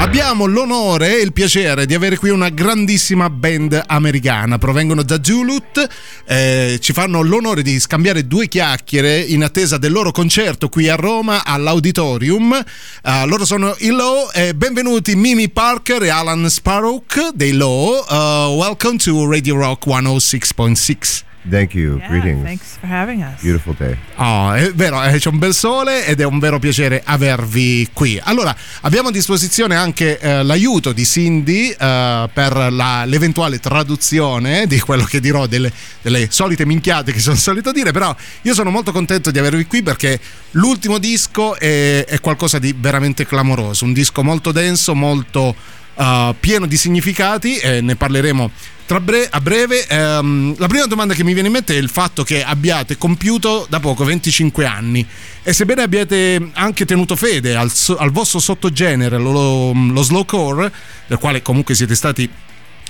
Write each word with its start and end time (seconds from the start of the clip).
Abbiamo 0.00 0.46
l'onore 0.46 1.18
e 1.18 1.20
il 1.20 1.34
piacere 1.34 1.84
di 1.84 1.92
avere 1.92 2.16
qui 2.16 2.30
una 2.30 2.48
grandissima 2.48 3.28
band 3.28 3.84
americana. 3.86 4.56
Provengono 4.56 5.02
da 5.02 5.18
Julut, 5.18 5.86
eh, 6.24 6.78
ci 6.80 6.94
fanno 6.94 7.20
l'onore 7.20 7.60
di 7.60 7.78
scambiare 7.78 8.26
due 8.26 8.48
chiacchiere 8.48 9.20
in 9.20 9.44
attesa 9.44 9.76
del 9.76 9.92
loro 9.92 10.10
concerto 10.10 10.70
qui 10.70 10.88
a 10.88 10.94
Roma 10.94 11.44
all'Auditorium. 11.44 12.64
Uh, 13.04 13.26
loro 13.26 13.44
sono 13.44 13.76
i 13.80 13.90
Low 13.90 14.30
e 14.32 14.54
benvenuti 14.54 15.14
Mimi 15.16 15.50
Parker 15.50 16.02
e 16.02 16.08
Alan 16.08 16.48
Sparrow 16.48 17.04
dei 17.34 17.52
Low. 17.52 18.02
Uh, 18.08 18.56
welcome 18.56 18.96
to 18.96 19.28
Radio 19.28 19.56
Rock 19.56 19.86
106.6. 19.86 21.29
Thank 21.48 21.74
you. 21.74 21.96
Yeah, 21.96 22.08
Greetings. 22.08 22.42
Thanks 22.42 22.76
for 22.78 22.88
having 22.88 23.22
us. 23.22 23.40
Beautiful 23.40 23.74
day. 23.74 23.96
Oh, 24.16 24.52
è 24.52 24.72
vero, 24.74 25.02
eh, 25.02 25.18
c'è 25.18 25.30
un 25.30 25.38
bel 25.38 25.54
sole 25.54 26.04
ed 26.04 26.20
è 26.20 26.24
un 26.24 26.38
vero 26.38 26.58
piacere 26.58 27.00
avervi 27.02 27.88
qui. 27.92 28.20
Allora, 28.22 28.54
abbiamo 28.82 29.08
a 29.08 29.10
disposizione 29.10 29.74
anche 29.74 30.18
eh, 30.18 30.42
l'aiuto 30.42 30.92
di 30.92 31.04
Cindy 31.04 31.70
eh, 31.70 32.28
per 32.32 32.68
la, 32.70 33.04
l'eventuale 33.06 33.58
traduzione 33.58 34.66
di 34.66 34.78
quello 34.80 35.04
che 35.04 35.20
dirò, 35.20 35.46
delle, 35.46 35.72
delle 36.02 36.28
solite 36.30 36.66
minchiate 36.66 37.12
che 37.12 37.20
sono 37.20 37.36
solito 37.40 37.72
dire, 37.72 37.90
però 37.90 38.14
io 38.42 38.52
sono 38.52 38.70
molto 38.70 38.92
contento 38.92 39.30
di 39.30 39.38
avervi 39.38 39.64
qui 39.64 39.82
perché 39.82 40.20
l'ultimo 40.52 40.98
disco 40.98 41.56
è, 41.58 42.04
è 42.04 42.20
qualcosa 42.20 42.58
di 42.58 42.74
veramente 42.78 43.24
clamoroso, 43.24 43.86
un 43.86 43.94
disco 43.94 44.22
molto 44.22 44.52
denso, 44.52 44.94
molto 44.94 45.54
uh, 45.94 46.34
pieno 46.38 46.66
di 46.66 46.76
significati 46.76 47.56
e 47.56 47.80
ne 47.80 47.96
parleremo 47.96 48.50
bre- 48.98 49.28
a 49.30 49.40
breve. 49.40 49.86
Um, 49.90 50.54
la 50.58 50.66
prima 50.66 50.86
domanda 50.86 51.14
che 51.14 51.22
mi 51.22 51.32
viene 51.32 51.46
in 51.46 51.54
mente 51.54 51.74
è 51.74 51.78
il 51.78 51.88
fatto 51.88 52.24
che 52.24 52.42
abbiate 52.42 52.98
compiuto 52.98 53.66
da 53.68 53.78
poco 53.78 54.04
25 54.04 54.64
anni 54.64 55.06
e 55.42 55.52
sebbene 55.52 55.82
abbiate 55.82 56.50
anche 56.54 56.84
tenuto 56.84 57.14
fede 57.14 57.54
al, 57.54 57.70
so- 57.70 57.96
al 57.96 58.10
vostro 58.10 58.40
sottogenere, 58.40 59.18
lo, 59.18 59.72
lo 59.72 60.02
slowcore, 60.02 60.72
del 61.06 61.18
quale 61.18 61.42
comunque 61.42 61.74
siete 61.74 61.94
stati 61.94 62.28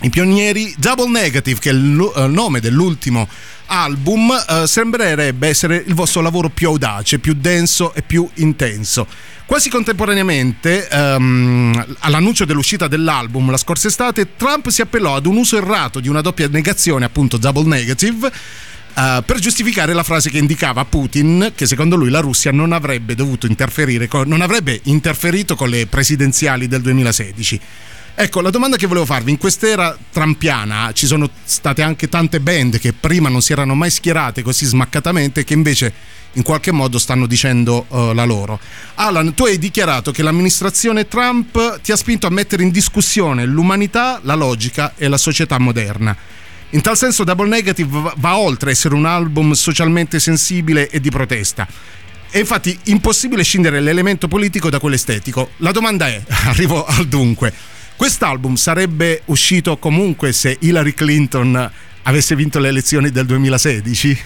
i 0.03 0.11
pionieri, 0.11 0.75
Double 0.79 1.09
Negative, 1.09 1.61
che 1.61 1.71
è 1.71 1.73
il 1.73 1.99
uh, 1.99 2.27
nome 2.27 2.61
dell'ultimo 2.61 3.29
album, 3.67 4.31
uh, 4.31 4.65
sembrerebbe 4.65 5.49
essere 5.49 5.83
il 5.87 5.95
vostro 5.95 6.23
lavoro 6.23 6.49
più 6.49 6.69
audace, 6.69 7.19
più 7.19 7.35
denso 7.35 7.93
e 7.95 8.03
più 8.03 8.29
intenso. 8.35 9.07
Quasi 9.45 9.69
contemporaneamente 9.69 10.89
um, 10.93 11.97
all'annuncio 12.01 12.45
dell'uscita 12.45 12.87
dell'album 12.87 13.51
la 13.51 13.57
scorsa 13.57 13.89
estate, 13.89 14.37
Trump 14.37 14.69
si 14.69 14.81
appellò 14.81 15.17
ad 15.17 15.27
un 15.27 15.37
uso 15.37 15.57
errato 15.57 16.01
di 16.01 16.09
una 16.09 16.21
doppia 16.21 16.49
negazione, 16.49 17.05
appunto 17.05 17.37
double 17.37 17.67
negative, 17.67 18.33
Uh, 18.93 19.23
per 19.25 19.39
giustificare 19.39 19.93
la 19.93 20.03
frase 20.03 20.31
che 20.31 20.39
indicava 20.39 20.85
Putin 20.85 21.53
che 21.55 21.65
secondo 21.65 21.95
lui 21.95 22.11
la 22.11 22.19
Russia 22.19 22.51
non 22.51 22.73
avrebbe 22.73 23.15
dovuto 23.15 23.47
interferire 23.47 24.09
con, 24.09 24.27
non 24.27 24.41
avrebbe 24.41 24.81
interferito 24.85 25.55
con 25.55 25.69
le 25.69 25.87
presidenziali 25.87 26.67
del 26.67 26.81
2016. 26.81 27.61
Ecco, 28.23 28.43
la 28.43 28.51
domanda 28.51 28.77
che 28.77 28.87
volevo 28.87 29.07
farvi, 29.07 29.31
in 29.31 29.39
quest'era 29.39 29.97
trampiana 30.13 30.93
ci 30.93 31.07
sono 31.07 31.27
state 31.43 31.81
anche 31.81 32.11
tante 32.11 32.39
band 32.39 32.79
che 32.79 32.93
prima 32.93 33.31
non 33.31 33.41
si 33.41 33.53
erano 33.53 33.75
mai 33.75 33.91
schierate 33.91 34.43
così 34.43 34.67
smaccatamente 34.67 35.43
che 35.43 35.55
invece 35.55 35.91
in 36.35 36.43
qualche 36.43 36.71
modo 36.71 36.99
stanno 36.99 37.25
dicendo 37.25 37.87
uh, 37.89 38.13
la 38.13 38.27
loro. 38.27 38.61
Alan, 38.97 39.33
tu 39.33 39.47
hai 39.47 39.57
dichiarato 39.57 40.13
che 40.13 40.23
l'amministrazione 40.23 41.09
Trump 41.09 41.81
ti 41.81 41.93
ha 41.93 41.97
spinto 41.97 42.27
a 42.27 42.31
mettere 42.31 42.63
in 42.63 42.71
discussione 42.71 43.47
l'umanità, 43.47 44.21
la 44.25 44.35
logica 44.35 44.93
e 44.99 45.09
la 45.09 45.17
società 45.17 45.59
moderna. 45.59 46.15
In 46.73 46.83
tal 46.83 46.99
senso 46.99 47.25
Double 47.25 47.49
Negative 47.49 48.13
va 48.17 48.37
oltre 48.37 48.73
essere 48.73 48.95
un 48.97 49.07
album 49.07 49.53
socialmente 49.53 50.21
sensibile 50.21 50.91
e 50.91 51.01
di 51.01 51.09
protesta. 51.09 51.67
È 52.29 52.37
infatti 52.37 52.79
impossibile 52.85 53.43
scindere 53.43 53.81
l'elemento 53.81 54.29
politico 54.29 54.69
da 54.69 54.79
quello 54.79 54.97
estetico. 54.97 55.53
La 55.57 55.73
domanda 55.73 56.07
è, 56.07 56.23
arrivo 56.45 56.85
al 56.85 57.07
dunque, 57.07 57.79
quest'album 58.01 58.55
sarebbe 58.55 59.21
uscito 59.27 59.77
comunque 59.77 60.33
se 60.33 60.57
Hillary 60.59 60.95
Clinton 60.95 61.71
avesse 62.05 62.35
vinto 62.35 62.59
le 62.59 62.69
elezioni 62.69 63.11
del 63.11 63.27
2016? 63.27 64.19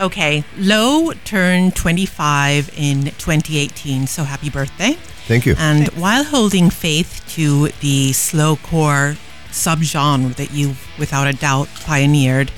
Okay, 0.00 0.42
Lowe 0.56 1.14
turned 1.22 1.74
25 1.74 2.72
in 2.74 3.12
2018, 3.18 4.08
so 4.08 4.24
happy 4.24 4.50
birthday. 4.50 4.98
Thank 5.28 5.46
you. 5.46 5.54
And 5.58 5.86
while 5.94 6.24
holding 6.24 6.70
faith 6.70 7.22
to 7.36 7.68
the 7.78 8.10
slowcore 8.12 9.16
subgenre 9.52 10.34
that 10.34 10.50
you've 10.50 10.88
without 10.98 11.28
a 11.28 11.32
doubt 11.32 11.68
pioneered, 11.86 12.50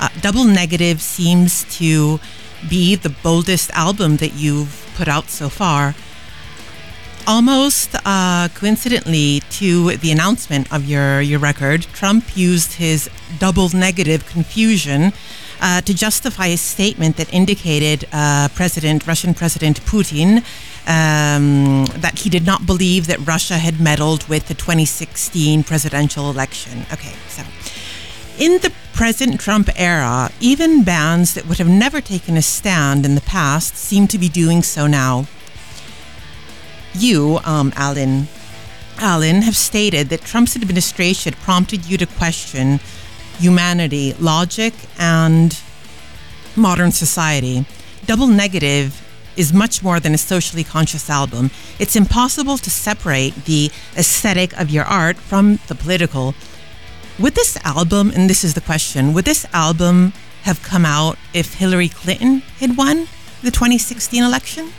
uh, 0.00 0.08
Double 0.22 0.44
Negative 0.44 1.02
seems 1.02 1.66
to 1.76 2.20
be 2.70 2.96
the 2.96 3.10
boldest 3.22 3.70
album 3.72 4.16
that 4.16 4.32
you've 4.32 4.90
put 4.96 5.08
out 5.08 5.28
so 5.28 5.50
far. 5.50 5.94
Almost 7.26 7.96
uh, 8.04 8.48
coincidentally 8.54 9.40
to 9.52 9.96
the 9.96 10.12
announcement 10.12 10.70
of 10.70 10.84
your, 10.84 11.22
your 11.22 11.38
record, 11.38 11.82
Trump 11.94 12.36
used 12.36 12.74
his 12.74 13.08
double 13.38 13.70
negative 13.70 14.26
confusion 14.26 15.10
uh, 15.62 15.80
to 15.80 15.94
justify 15.94 16.48
a 16.48 16.58
statement 16.58 17.16
that 17.16 17.32
indicated 17.32 18.06
uh, 18.12 18.48
President 18.54 19.06
Russian 19.06 19.32
President 19.32 19.80
Putin 19.86 20.44
um, 20.86 21.86
that 21.98 22.18
he 22.18 22.28
did 22.28 22.44
not 22.44 22.66
believe 22.66 23.06
that 23.06 23.26
Russia 23.26 23.56
had 23.56 23.80
meddled 23.80 24.28
with 24.28 24.48
the 24.48 24.54
2016 24.54 25.64
presidential 25.64 26.28
election. 26.28 26.84
Okay, 26.92 27.14
so 27.28 27.42
in 28.38 28.60
the 28.60 28.70
present 28.92 29.40
Trump 29.40 29.70
era, 29.76 30.30
even 30.40 30.84
bands 30.84 31.32
that 31.32 31.46
would 31.46 31.56
have 31.56 31.68
never 31.68 32.02
taken 32.02 32.36
a 32.36 32.42
stand 32.42 33.06
in 33.06 33.14
the 33.14 33.22
past 33.22 33.76
seem 33.76 34.06
to 34.08 34.18
be 34.18 34.28
doing 34.28 34.62
so 34.62 34.86
now. 34.86 35.26
You, 36.94 37.40
um, 37.44 37.72
Alan, 37.76 38.28
Alan, 38.98 39.42
have 39.42 39.56
stated 39.56 40.08
that 40.10 40.20
Trump's 40.20 40.54
administration 40.54 41.34
prompted 41.42 41.86
you 41.86 41.98
to 41.98 42.06
question 42.06 42.78
humanity, 43.38 44.14
logic, 44.20 44.74
and 44.98 45.60
modern 46.56 46.92
society. 46.92 47.66
Double 48.06 48.28
Negative 48.28 49.00
is 49.36 49.52
much 49.52 49.82
more 49.82 49.98
than 49.98 50.14
a 50.14 50.18
socially 50.18 50.62
conscious 50.62 51.10
album. 51.10 51.50
It's 51.80 51.96
impossible 51.96 52.58
to 52.58 52.70
separate 52.70 53.34
the 53.46 53.70
aesthetic 53.96 54.52
of 54.58 54.70
your 54.70 54.84
art 54.84 55.16
from 55.16 55.58
the 55.66 55.74
political. 55.74 56.34
Would 57.18 57.34
this 57.34 57.58
album, 57.64 58.12
and 58.14 58.30
this 58.30 58.44
is 58.44 58.54
the 58.54 58.60
question, 58.60 59.12
would 59.14 59.24
this 59.24 59.46
album 59.52 60.12
have 60.42 60.62
come 60.62 60.84
out 60.84 61.18
if 61.32 61.54
Hillary 61.54 61.88
Clinton 61.88 62.40
had 62.60 62.76
won 62.76 63.08
the 63.42 63.50
2016 63.50 64.22
election? 64.22 64.72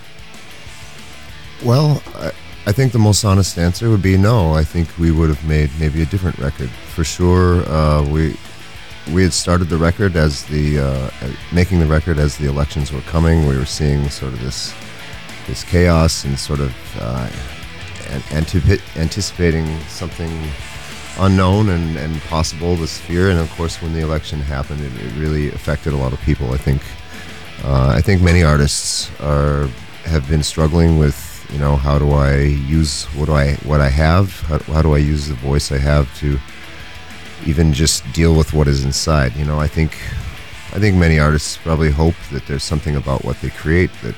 Well, 1.63 2.01
I, 2.15 2.31
I 2.67 2.71
think 2.71 2.91
the 2.91 2.99
most 2.99 3.23
honest 3.23 3.57
answer 3.57 3.89
would 3.89 4.01
be 4.01 4.17
no. 4.17 4.53
I 4.53 4.63
think 4.63 4.89
we 4.97 5.11
would 5.11 5.29
have 5.29 5.43
made 5.47 5.69
maybe 5.79 6.01
a 6.01 6.05
different 6.05 6.37
record. 6.39 6.69
For 6.69 7.03
sure, 7.03 7.63
uh, 7.69 8.03
we 8.09 8.35
we 9.13 9.21
had 9.21 9.33
started 9.33 9.69
the 9.69 9.77
record 9.77 10.15
as 10.15 10.43
the 10.45 10.79
uh, 10.79 11.09
making 11.53 11.79
the 11.79 11.85
record 11.85 12.17
as 12.17 12.37
the 12.37 12.47
elections 12.47 12.91
were 12.91 13.01
coming. 13.01 13.47
We 13.47 13.57
were 13.57 13.65
seeing 13.65 14.09
sort 14.09 14.33
of 14.33 14.41
this 14.41 14.73
this 15.47 15.63
chaos 15.63 16.25
and 16.25 16.39
sort 16.39 16.59
of 16.59 16.73
uh, 16.99 17.29
antip- 18.31 18.97
anticipating 18.97 19.79
something 19.81 20.31
unknown 21.19 21.69
and, 21.69 21.97
and 21.97 22.19
possible, 22.23 22.75
this 22.75 22.99
fear. 22.99 23.29
And 23.29 23.39
of 23.39 23.49
course, 23.51 23.81
when 23.81 23.93
the 23.93 24.01
election 24.01 24.39
happened, 24.39 24.81
it, 24.81 24.91
it 25.05 25.13
really 25.17 25.49
affected 25.49 25.93
a 25.93 25.97
lot 25.97 26.13
of 26.13 26.19
people. 26.21 26.51
I 26.51 26.57
think 26.57 26.81
uh, 27.63 27.93
I 27.95 28.01
think 28.01 28.21
many 28.21 28.43
artists 28.43 29.09
are 29.21 29.69
have 30.05 30.27
been 30.27 30.43
struggling 30.43 30.97
with 30.97 31.15
you 31.51 31.59
know 31.59 31.75
how 31.75 31.97
do 31.97 32.11
I 32.11 32.37
use 32.39 33.05
what 33.15 33.25
do 33.25 33.33
I 33.33 33.53
what 33.63 33.81
I 33.81 33.89
have? 33.89 34.39
How, 34.41 34.59
how 34.73 34.81
do 34.81 34.93
I 34.93 34.97
use 34.97 35.27
the 35.27 35.35
voice 35.35 35.71
I 35.71 35.77
have 35.77 36.07
to 36.19 36.39
even 37.45 37.73
just 37.73 38.03
deal 38.13 38.35
with 38.35 38.53
what 38.53 38.67
is 38.67 38.83
inside? 38.83 39.35
You 39.35 39.45
know 39.45 39.59
I 39.59 39.67
think 39.67 39.97
I 40.73 40.79
think 40.79 40.97
many 40.97 41.19
artists 41.19 41.57
probably 41.57 41.91
hope 41.91 42.15
that 42.31 42.45
there's 42.47 42.63
something 42.63 42.95
about 42.95 43.23
what 43.23 43.39
they 43.41 43.49
create 43.49 43.91
that 44.03 44.15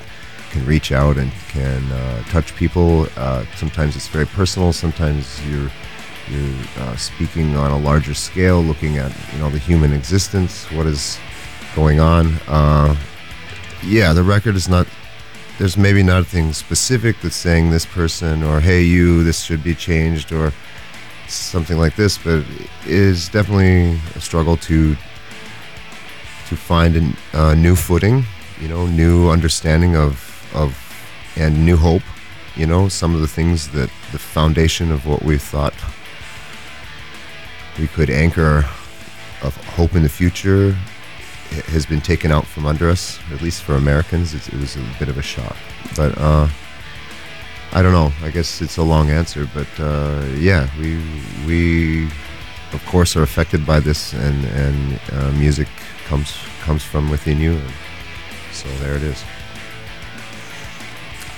can 0.52 0.66
reach 0.66 0.92
out 0.92 1.18
and 1.18 1.32
can 1.50 1.84
uh, 1.92 2.24
touch 2.24 2.56
people. 2.56 3.08
Uh, 3.16 3.46
sometimes 3.56 3.96
it's 3.96 4.08
very 4.08 4.26
personal. 4.26 4.74
Sometimes 4.74 5.40
you're 5.48 5.70
you're 6.30 6.56
uh, 6.80 6.96
speaking 6.96 7.56
on 7.56 7.72
a 7.72 7.78
larger 7.78 8.14
scale 8.14 8.62
looking 8.62 8.98
at 8.98 9.12
you 9.34 9.40
know 9.40 9.50
the 9.50 9.60
human 9.60 9.94
existence 9.94 10.70
what 10.72 10.86
is 10.86 11.20
going 11.76 12.00
on. 12.00 12.34
Uh, 12.48 12.96
yeah 13.84 14.14
the 14.14 14.24
record 14.24 14.56
is 14.56 14.68
not 14.68 14.88
there's 15.58 15.78
maybe 15.78 16.04
nothing 16.04 16.54
specific 16.54 17.20
that's 17.22 17.36
saying 17.36 17.72
this 17.72 17.86
person 17.86 18.44
or 18.44 18.60
hey 18.60 18.82
you 18.82 19.24
this 19.24 19.42
should 19.42 19.64
be 19.64 19.74
changed 19.74 20.32
or 20.32 20.54
something 21.28 21.78
like 21.78 21.96
this 21.96 22.18
but 22.18 22.40
it 22.40 22.70
is 22.86 23.28
definitely 23.30 24.00
a 24.16 24.22
struggle 24.22 24.56
to 24.56 24.96
to 26.48 26.56
find 26.56 26.96
a 26.96 27.40
uh, 27.40 27.54
new 27.56 27.76
footing 27.76 28.24
you 28.62 28.68
know 28.68 28.86
new 28.88 29.30
understanding 29.30 29.96
of 29.96 30.24
of 30.54 30.76
and 31.36 31.66
new 31.66 31.76
hope 31.76 32.04
you 32.56 32.66
know 32.66 32.88
some 32.88 33.16
of 33.16 33.22
the 33.22 33.28
things 33.28 33.68
that 33.70 33.90
the 34.12 34.20
foundation 34.20 34.92
of 34.92 35.06
what 35.06 35.24
we 35.24 35.38
thought 35.38 35.74
we 37.80 37.88
could 37.88 38.10
anchor 38.10 38.66
of 39.44 39.56
hope 39.76 39.96
in 39.96 40.04
the 40.04 40.10
future 40.10 40.76
has 41.72 41.86
been 41.86 42.02
taken 42.02 42.32
out 42.32 42.46
from 42.46 42.66
under 42.66 42.90
us. 42.90 43.20
At 43.32 43.42
least 43.42 43.64
for 43.64 43.76
Americans, 43.76 44.34
it's, 44.34 44.48
it 44.48 44.60
was 44.60 44.76
a 44.76 44.84
bit 45.00 45.10
of 45.10 45.18
a 45.18 45.22
shock. 45.22 45.56
But 45.96 46.18
uh, 46.18 46.48
I 47.74 47.82
don't 47.82 47.94
know. 47.94 48.12
I 48.24 48.32
guess 48.32 48.62
it's 48.62 48.78
a 48.78 48.84
long 48.84 49.10
answer, 49.10 49.48
but 49.54 49.68
uh, 49.80 50.26
yeah, 50.38 50.68
we 50.80 50.98
we 51.46 52.06
of 52.74 52.86
course 52.86 53.16
are 53.16 53.24
affected 53.24 53.66
by 53.66 53.80
this, 53.80 54.14
and 54.14 54.46
and 54.46 55.00
uh, 55.12 55.32
music 55.32 55.68
comes 56.08 56.38
comes 56.64 56.84
from 56.84 57.10
within 57.10 57.40
you. 57.40 57.60
So 58.52 58.68
there 58.80 58.96
it 58.96 59.04
is. 59.04 59.24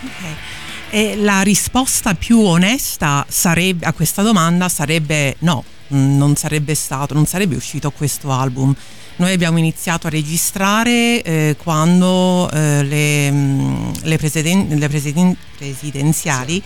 Ok. 0.05 0.57
E 0.91 1.15
la 1.17 1.43
risposta 1.43 2.15
più 2.15 2.39
onesta 2.39 3.23
sarebbe, 3.29 3.85
a 3.85 3.93
questa 3.93 4.23
domanda 4.23 4.69
sarebbe 4.69 5.35
no, 5.39 5.63
mm, 5.93 6.17
non 6.17 6.35
sarebbe 6.35 6.73
stato, 6.73 7.13
non 7.13 7.25
sarebbe 7.25 7.55
uscito 7.55 7.91
questo 7.91 8.31
album. 8.31 8.75
Noi 9.19 9.33
abbiamo 9.33 9.57
iniziato 9.57 10.07
a 10.07 10.09
registrare 10.09 11.21
eh, 11.21 11.55
quando 11.61 12.49
eh, 12.51 12.83
le, 12.83 13.29
mm, 13.29 13.91
le, 14.03 14.17
presiden- 14.17 14.79
le 14.79 14.87
presiden- 14.87 15.35
presidenziali 15.57 16.63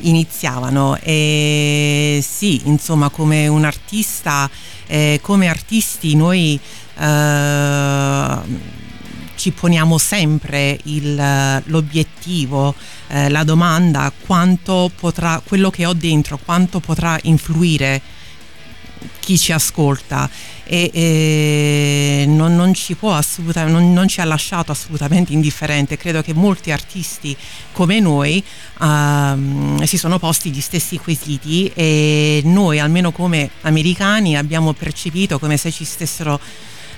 iniziavano. 0.00 0.98
E 1.00 2.22
sì, 2.22 2.60
insomma, 2.64 3.08
come 3.08 3.48
un 3.48 3.64
artista, 3.64 4.50
eh, 4.86 5.18
come 5.22 5.48
artisti 5.48 6.14
noi 6.14 6.60
eh, 6.98 8.36
ci 9.36 9.50
poniamo 9.52 9.96
sempre 9.96 10.78
il- 10.84 11.62
l'obiettivo, 11.64 12.74
eh, 13.08 13.30
la 13.30 13.44
domanda 13.44 14.12
quanto 14.26 14.90
potrà, 14.94 15.40
quello 15.42 15.70
che 15.70 15.86
ho 15.86 15.94
dentro, 15.94 16.38
quanto 16.44 16.80
potrà 16.80 17.18
influire 17.22 18.02
chi 19.20 19.38
ci 19.38 19.52
ascolta 19.52 20.28
e, 20.64 20.90
e 20.92 22.24
non, 22.26 22.56
non 22.56 22.72
ci 22.74 22.96
non, 23.00 23.92
non 23.92 24.08
ci 24.08 24.20
ha 24.20 24.24
lasciato 24.24 24.72
assolutamente 24.72 25.32
indifferente. 25.32 25.96
Credo 25.96 26.22
che 26.22 26.34
molti 26.34 26.70
artisti 26.70 27.36
come 27.72 28.00
noi 28.00 28.42
ehm, 28.80 29.82
si 29.82 29.98
sono 29.98 30.18
posti 30.18 30.50
gli 30.50 30.60
stessi 30.60 30.98
quesiti 30.98 31.70
e 31.74 32.42
noi, 32.44 32.80
almeno 32.80 33.12
come 33.12 33.50
americani, 33.62 34.36
abbiamo 34.36 34.72
percepito 34.72 35.38
come 35.38 35.56
se 35.56 35.70
ci 35.70 35.84
stessero 35.84 36.40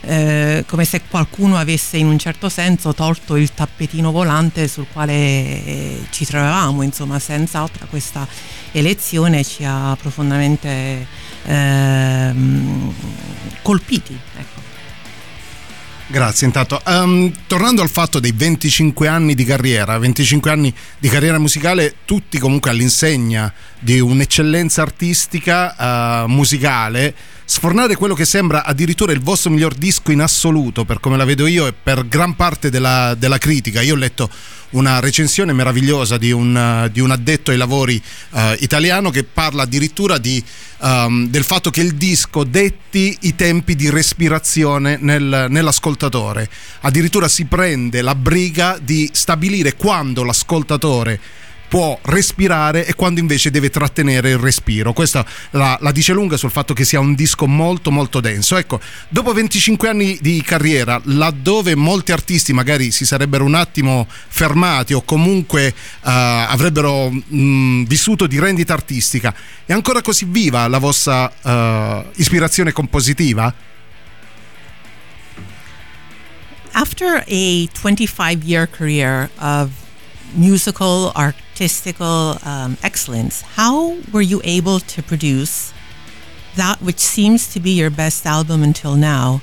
eh, 0.02 0.64
come 0.68 0.84
se 0.84 1.02
qualcuno 1.08 1.56
avesse 1.56 1.96
in 1.96 2.06
un 2.06 2.18
certo 2.18 2.48
senso 2.48 2.94
tolto 2.94 3.34
il 3.36 3.52
tappetino 3.54 4.12
volante 4.12 4.68
sul 4.68 4.86
quale 4.92 5.12
eh, 5.12 6.00
ci 6.10 6.24
trovavamo, 6.24 6.82
insomma, 6.82 7.18
senz'altro 7.18 7.86
questa 7.88 8.26
elezione 8.72 9.42
ci 9.42 9.64
ha 9.64 9.96
profondamente 10.00 11.06
ehm, 11.46 12.92
colpiti. 13.62 14.18
Ecco. 14.36 14.56
Grazie 16.08 16.46
intanto. 16.46 16.80
Ehm, 16.86 17.32
tornando 17.48 17.82
al 17.82 17.88
fatto 17.88 18.20
dei 18.20 18.32
25 18.32 19.08
anni 19.08 19.34
di 19.34 19.44
carriera, 19.44 19.98
25 19.98 20.50
anni 20.50 20.72
di 20.98 21.08
carriera 21.08 21.38
musicale, 21.38 21.96
tutti 22.04 22.38
comunque 22.38 22.70
all'insegna 22.70 23.52
di 23.78 23.98
un'eccellenza 23.98 24.82
artistica, 24.82 26.22
eh, 26.22 26.28
musicale, 26.28 27.14
sfornare 27.48 27.94
quello 27.94 28.14
che 28.14 28.24
sembra 28.24 28.64
addirittura 28.64 29.12
il 29.12 29.20
vostro 29.20 29.50
miglior 29.50 29.72
disco 29.72 30.10
in 30.10 30.20
assoluto, 30.20 30.84
per 30.84 30.98
come 30.98 31.16
la 31.16 31.24
vedo 31.24 31.46
io 31.46 31.68
e 31.68 31.72
per 31.72 32.08
gran 32.08 32.34
parte 32.34 32.70
della, 32.70 33.14
della 33.14 33.38
critica. 33.38 33.80
Io 33.80 33.94
ho 33.94 33.96
letto 33.96 34.28
una 34.70 34.98
recensione 34.98 35.52
meravigliosa 35.52 36.18
di 36.18 36.32
un, 36.32 36.90
di 36.92 36.98
un 36.98 37.12
addetto 37.12 37.52
ai 37.52 37.56
lavori 37.56 38.02
eh, 38.32 38.56
italiano 38.60 39.10
che 39.10 39.22
parla 39.22 39.62
addirittura 39.62 40.18
di, 40.18 40.42
ehm, 40.82 41.28
del 41.28 41.44
fatto 41.44 41.70
che 41.70 41.82
il 41.82 41.94
disco 41.94 42.42
detti 42.42 43.16
i 43.20 43.36
tempi 43.36 43.76
di 43.76 43.88
respirazione 43.90 44.98
nel- 45.00 45.46
nell'ascoltatore. 45.48 46.50
Addirittura 46.80 47.28
si 47.28 47.44
prende 47.44 48.02
la 48.02 48.16
briga 48.16 48.76
di 48.82 49.08
stabilire 49.12 49.76
quando 49.76 50.24
l'ascoltatore 50.24 51.20
può 51.68 51.98
respirare 52.02 52.86
e 52.86 52.94
quando 52.94 53.20
invece 53.20 53.50
deve 53.50 53.70
trattenere 53.70 54.30
il 54.30 54.38
respiro. 54.38 54.92
Questa 54.92 55.24
la, 55.50 55.76
la 55.80 55.92
dice 55.92 56.12
lunga 56.12 56.36
sul 56.36 56.50
fatto 56.50 56.74
che 56.74 56.84
sia 56.84 57.00
un 57.00 57.14
disco 57.14 57.46
molto 57.46 57.90
molto 57.90 58.20
denso. 58.20 58.56
Ecco, 58.56 58.80
dopo 59.08 59.32
25 59.32 59.88
anni 59.88 60.18
di 60.20 60.42
carriera, 60.42 61.00
laddove 61.04 61.74
molti 61.74 62.12
artisti 62.12 62.52
magari 62.52 62.90
si 62.90 63.04
sarebbero 63.04 63.44
un 63.44 63.54
attimo 63.54 64.06
fermati 64.08 64.92
o 64.92 65.02
comunque 65.02 65.66
eh, 65.66 65.74
avrebbero 66.02 67.10
mh, 67.10 67.84
vissuto 67.84 68.26
di 68.26 68.38
rendita 68.38 68.72
artistica, 68.72 69.34
è 69.64 69.72
ancora 69.72 70.02
così 70.02 70.26
viva 70.28 70.66
la 70.68 70.78
vostra 70.78 71.30
eh, 71.42 72.04
ispirazione 72.16 72.72
compositiva? 72.72 73.52
After 76.72 77.24
a 77.26 77.68
25 77.82 78.38
year 78.44 78.68
career 78.68 79.30
of 79.38 79.70
musical, 80.34 81.10
artistical 81.56 82.36
um, 82.44 82.76
excellence, 82.82 83.40
how 83.40 83.96
were 84.12 84.20
you 84.20 84.42
able 84.44 84.78
to 84.78 85.02
produce 85.02 85.72
that 86.54 86.82
which 86.82 86.98
seems 86.98 87.50
to 87.54 87.58
be 87.58 87.70
your 87.70 87.88
best 87.88 88.26
album 88.26 88.62
until 88.62 88.94
now? 88.94 89.40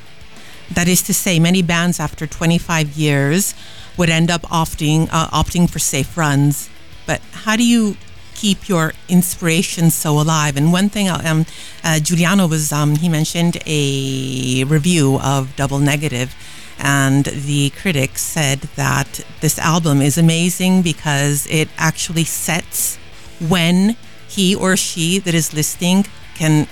That 0.70 0.88
is 0.88 1.02
to 1.04 1.14
say, 1.14 1.40
many 1.40 1.64
bands 1.64 2.00
after 2.00 2.28
25 2.28 2.96
years 2.96 3.56
would 3.98 4.12
end 4.12 4.30
up 4.30 4.44
opting 4.44 5.10
uh, 5.12 5.28
opting 5.30 5.68
for 5.68 5.80
safe 5.80 6.16
runs. 6.16 6.70
But 7.08 7.20
how 7.32 7.56
do 7.56 7.66
you 7.66 7.98
keep 8.36 8.70
your 8.70 8.94
inspiration 9.10 9.90
so 9.90 10.20
alive? 10.20 10.56
And 10.56 10.72
one 10.72 10.90
thing, 10.90 11.10
um, 11.10 11.48
uh, 11.84 12.00
Giuliano 12.00 12.48
was 12.48 12.72
um, 12.72 12.96
he 12.96 13.10
mentioned 13.10 13.58
a 13.66 14.66
review 14.66 15.18
of 15.24 15.56
Double 15.56 15.80
Negative, 15.80 16.30
and 16.84 17.24
the 17.26 17.70
critics 17.70 18.22
said 18.22 18.60
that 18.76 19.22
this 19.40 19.58
album 19.58 20.02
is 20.02 20.18
amazing 20.18 20.82
because 20.82 21.48
it 21.48 21.70
actually 21.78 22.26
sets 22.26 22.98
when 23.40 23.96
he 24.28 24.54
or 24.54 24.76
she 24.76 25.18
that 25.20 25.34
is 25.34 25.54
listening 25.54 26.06
can 26.36 26.68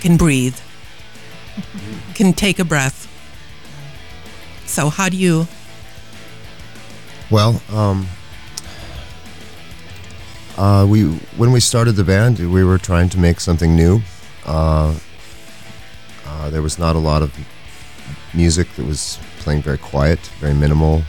can 0.00 0.16
breathe, 0.16 0.56
can 2.14 2.32
take 2.32 2.58
a 2.58 2.64
breath. 2.64 3.06
So 4.64 4.88
how 4.88 5.10
do 5.10 5.16
you? 5.16 5.46
Well, 7.30 7.60
um, 7.70 8.06
uh, 10.56 10.86
we 10.88 11.04
when 11.36 11.52
we 11.52 11.60
started 11.60 11.92
the 11.92 12.04
band, 12.04 12.38
we 12.38 12.64
were 12.64 12.78
trying 12.78 13.10
to 13.10 13.18
make 13.18 13.40
something 13.40 13.76
new. 13.76 14.00
Uh, 14.46 14.94
uh, 16.26 16.48
there 16.48 16.62
was 16.62 16.78
not 16.78 16.96
a 16.96 16.98
lot 16.98 17.22
of 17.22 17.36
music 18.36 18.68
that 18.76 18.84
was 18.84 19.18
playing 19.38 19.62
very 19.62 19.78
quiet, 19.78 20.18
very 20.40 20.54
minimal, 20.54 21.02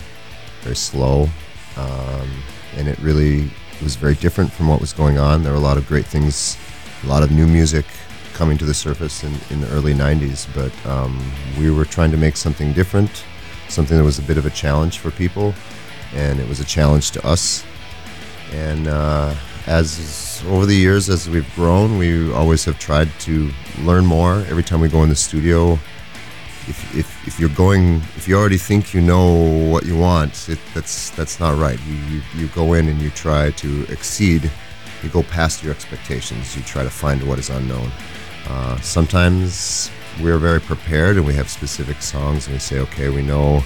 very 0.62 0.76
slow, 0.76 1.30
um, 1.76 2.30
and 2.76 2.88
it 2.88 2.98
really 3.00 3.50
was 3.84 3.96
very 3.96 4.16
different 4.16 4.52
from 4.52 4.68
what 4.68 4.82
was 4.82 4.94
going 4.94 5.18
on. 5.18 5.44
There 5.44 5.52
were 5.52 5.58
a 5.58 5.62
lot 5.62 5.78
of 5.78 5.88
great 5.88 6.06
things, 6.06 6.58
a 7.04 7.08
lot 7.08 7.24
of 7.24 7.32
new 7.32 7.46
music 7.48 7.86
coming 8.34 8.58
to 8.58 8.66
the 8.66 8.74
surface 8.74 9.24
in, 9.24 9.34
in 9.50 9.62
the 9.62 9.70
early 9.70 9.94
90s, 9.94 10.48
but 10.54 10.74
um, 10.86 11.20
we 11.58 11.72
were 11.72 11.86
trying 11.86 12.12
to 12.12 12.18
make 12.18 12.38
something 12.38 12.74
different, 12.74 13.24
something 13.68 13.98
that 13.98 14.04
was 14.04 14.20
a 14.20 14.24
bit 14.24 14.38
of 14.38 14.46
a 14.46 14.52
challenge 14.52 15.00
for 15.00 15.12
people, 15.12 15.54
and 16.14 16.40
it 16.40 16.48
was 16.48 16.60
a 16.60 16.66
challenge 16.66 17.12
to 17.12 17.26
us. 17.26 17.64
And 18.54 18.88
uh, 18.88 19.36
as 19.66 20.44
over 20.48 20.66
the 20.66 20.76
years, 20.76 21.10
as 21.10 21.30
we've 21.30 21.54
grown, 21.56 21.98
we 21.98 22.32
always 22.32 22.64
have 22.66 22.80
tried 22.80 23.10
to 23.22 23.52
learn 23.82 24.06
more. 24.06 24.36
Every 24.48 24.64
time 24.64 24.80
we 24.80 24.88
go 24.88 25.04
in 25.04 25.10
the 25.10 25.16
studio, 25.16 25.78
if, 26.68 26.96
if, 26.96 27.28
if 27.28 27.40
you're 27.40 27.50
going, 27.50 27.96
if 28.16 28.28
you 28.28 28.38
already 28.38 28.58
think 28.58 28.94
you 28.94 29.02
know 29.02 29.70
what 29.72 29.86
you 29.86 29.98
want, 29.98 30.50
it, 30.50 30.60
that's 30.74 31.12
that's 31.12 31.40
not 31.40 31.58
right. 31.58 31.80
You, 31.88 31.96
you 31.96 32.22
you 32.36 32.48
go 32.48 32.74
in 32.74 32.88
and 32.88 33.02
you 33.02 33.10
try 33.10 33.52
to 33.52 33.86
exceed. 33.92 34.52
You 35.04 35.10
go 35.10 35.24
past 35.24 35.64
your 35.64 35.74
expectations. 35.74 36.56
You 36.56 36.64
try 36.64 36.84
to 36.84 36.90
find 36.90 37.24
what 37.24 37.40
is 37.40 37.50
unknown. 37.50 37.92
Uh, 38.48 38.80
sometimes 38.82 39.92
we're 40.22 40.38
very 40.38 40.60
prepared 40.60 41.18
and 41.18 41.26
we 41.26 41.34
have 41.34 41.50
specific 41.50 42.02
songs 42.02 42.48
and 42.48 42.56
we 42.56 42.60
say, 42.60 42.80
okay, 42.80 43.10
we 43.10 43.22
know 43.22 43.64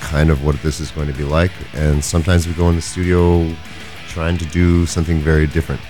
kind 0.00 0.30
of 0.30 0.44
what 0.44 0.60
this 0.62 0.80
is 0.80 0.90
going 0.90 1.06
to 1.06 1.12
be 1.12 1.24
like. 1.24 1.52
And 1.74 2.02
sometimes 2.04 2.46
we 2.46 2.54
go 2.54 2.68
in 2.68 2.76
the 2.76 2.82
studio 2.82 3.54
trying 4.08 4.38
to 4.38 4.46
do 4.46 4.86
something 4.86 5.18
very 5.18 5.46
different. 5.46 5.80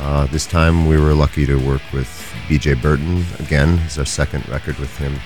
Uh, 0.00 0.26
this 0.26 0.46
time 0.46 0.86
we 0.86 0.98
were 0.98 1.14
lucky 1.14 1.46
to 1.46 1.56
work 1.56 1.82
with 1.92 2.08
BJ 2.48 2.80
Burton 2.80 3.24
again. 3.38 3.78
It's 3.84 3.98
our 3.98 4.04
second 4.04 4.48
record 4.48 4.78
with 4.78 4.96
him. 4.98 5.18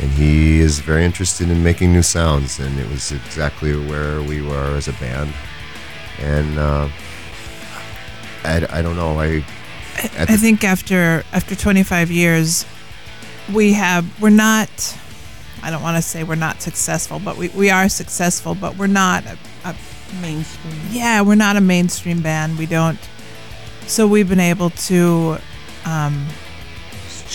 And 0.00 0.10
he 0.10 0.60
is 0.60 0.80
very 0.80 1.04
interested 1.04 1.48
in 1.50 1.62
making 1.62 1.92
new 1.92 2.02
sounds, 2.02 2.58
and 2.58 2.78
it 2.78 2.88
was 2.88 3.12
exactly 3.12 3.76
where 3.76 4.20
we 4.22 4.42
were 4.42 4.76
as 4.76 4.88
a 4.88 4.92
band. 4.94 5.32
And 6.20 6.58
uh, 6.58 6.88
I, 8.44 8.66
I 8.70 8.82
don't 8.82 8.96
know. 8.96 9.18
I 9.20 9.44
at 10.02 10.22
I 10.22 10.24
the- 10.24 10.36
think 10.38 10.64
after 10.64 11.22
after 11.32 11.54
25 11.54 12.10
years, 12.10 12.66
we 13.52 13.72
have 13.74 14.04
we're 14.20 14.30
not. 14.30 14.68
I 15.62 15.70
don't 15.70 15.82
want 15.82 15.96
to 15.96 16.02
say 16.02 16.24
we're 16.24 16.34
not 16.34 16.60
successful, 16.60 17.18
but 17.20 17.36
we, 17.38 17.48
we 17.50 17.70
are 17.70 17.88
successful, 17.88 18.54
but 18.54 18.76
we're 18.76 18.86
not 18.86 19.24
a, 19.24 19.38
a 19.64 19.74
Mainstream. 20.20 20.74
yeah 20.90 21.22
we're 21.22 21.34
not 21.34 21.56
a 21.56 21.60
mainstream 21.60 22.20
band. 22.20 22.58
We 22.58 22.66
don't. 22.66 22.98
So 23.86 24.06
we've 24.06 24.28
been 24.28 24.40
able 24.40 24.70
to 24.70 25.38
um, 25.86 26.26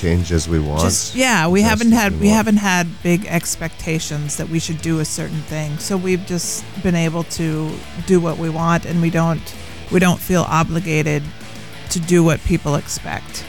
change 0.02 0.32
as 0.32 0.48
we 0.48 0.60
want. 0.60 0.82
just 0.82 1.16
yeah 1.16 1.48
we 1.48 1.62
haven't 1.62 1.92
had 1.92 2.12
we 2.14 2.20
we 2.20 2.30
haven't 2.30 2.58
had 2.58 2.86
big 3.04 3.26
expectations 3.28 4.36
that 4.38 4.48
we 4.50 4.60
should 4.60 4.82
do 4.82 5.00
a 5.00 5.06
certain 5.06 5.42
thing. 5.50 5.78
So 5.80 5.98
we've 5.98 6.26
just 6.26 6.64
been 6.84 6.96
able 6.96 7.24
to 7.40 7.70
do 8.06 8.20
what 8.22 8.38
we 8.38 8.50
want 8.50 8.86
and 8.86 9.02
we 9.02 9.10
don't 9.10 9.42
we 9.92 10.00
don't 10.00 10.20
feel 10.20 10.46
obligated 10.48 11.24
to 11.90 12.00
do 12.00 12.24
what 12.24 12.40
people 12.46 12.76
expect. 12.76 13.44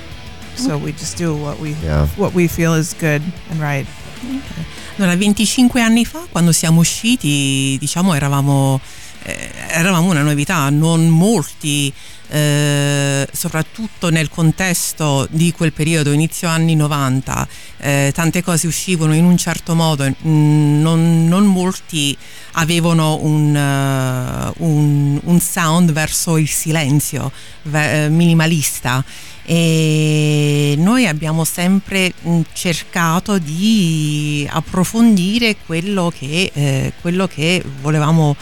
So 0.54 0.70
mm-hmm. 0.70 0.84
we 0.84 0.92
just 0.92 1.16
do 1.18 1.36
what 1.36 1.58
we 1.58 1.70
Yeah. 1.82 2.06
what 2.16 2.32
we 2.34 2.48
feel 2.48 2.74
is 2.74 2.94
good 2.94 3.22
and 3.50 3.60
right. 3.60 3.86
Mm-hmm. 4.20 5.02
Allora, 5.02 5.16
25 5.16 5.80
anni 5.80 6.04
fa, 6.04 6.26
quando 6.30 6.52
siamo 6.52 6.80
usciti, 6.80 7.78
diciamo, 7.80 8.12
eravamo, 8.14 8.78
eravamo 9.22 10.10
una 10.10 10.22
novità, 10.22 10.68
non 10.70 11.08
molti, 11.08 11.92
eh, 12.28 13.26
soprattutto 13.32 14.08
nel 14.10 14.28
contesto 14.28 15.26
di 15.30 15.52
quel 15.52 15.72
periodo, 15.72 16.12
inizio 16.12 16.48
anni 16.48 16.74
90, 16.76 17.46
eh, 17.78 18.12
tante 18.14 18.42
cose 18.42 18.66
uscivano 18.66 19.14
in 19.14 19.24
un 19.24 19.36
certo 19.36 19.74
modo, 19.74 20.08
non, 20.22 21.26
non 21.28 21.46
molti 21.46 22.16
avevano 22.52 23.18
un, 23.22 23.54
eh, 23.56 24.52
un- 24.58 25.20
un 25.22 25.40
sound 25.40 25.92
verso 25.92 26.36
il 26.36 26.48
silenzio, 26.48 27.30
ve- 27.62 28.04
eh, 28.04 28.08
minimalista. 28.08 29.04
E 29.42 30.74
noi 30.78 31.06
abbiamo 31.08 31.44
sempre 31.44 32.12
cercato 32.52 33.38
di 33.38 34.46
approfondire 34.48 35.56
quello 35.66 36.12
che, 36.16 36.52
eh, 36.54 36.92
quello 37.00 37.26
che 37.26 37.64
volevamo, 37.80 38.36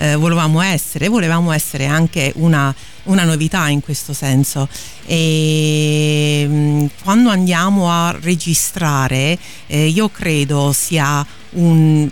eh, 0.00 0.16
volevamo 0.16 0.62
essere, 0.62 1.08
volevamo 1.08 1.52
essere 1.52 1.84
anche 1.84 2.32
una, 2.36 2.74
una 3.04 3.24
novità 3.24 3.68
in 3.68 3.80
questo 3.82 4.14
senso. 4.14 4.66
E 5.04 6.46
mh, 6.48 6.86
quando 7.02 7.28
andiamo 7.28 7.90
a 7.90 8.16
registrare 8.18 9.38
eh, 9.66 9.86
io 9.86 10.08
credo 10.08 10.72
sia 10.72 11.24
un 11.50 12.10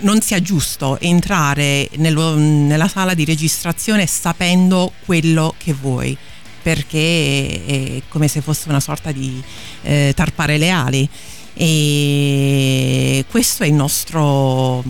non 0.00 0.20
sia 0.20 0.42
giusto 0.42 0.98
entrare 0.98 1.88
nello- 1.98 2.34
nella 2.34 2.88
sala 2.88 3.14
di 3.14 3.24
registrazione 3.24 4.04
sapendo 4.06 4.92
quello 5.04 5.54
che 5.56 5.72
vuoi 5.72 6.16
perché 6.60 7.64
è 7.64 8.02
come 8.08 8.26
se 8.26 8.40
fosse 8.40 8.68
una 8.68 8.80
sorta 8.80 9.12
di 9.12 9.40
eh, 9.82 10.12
tarpare 10.16 10.58
le 10.58 10.70
ali. 10.70 11.08
E 11.54 13.24
questo 13.28 13.62
è 13.62 13.66
il 13.66 13.74
nostro 13.74 14.82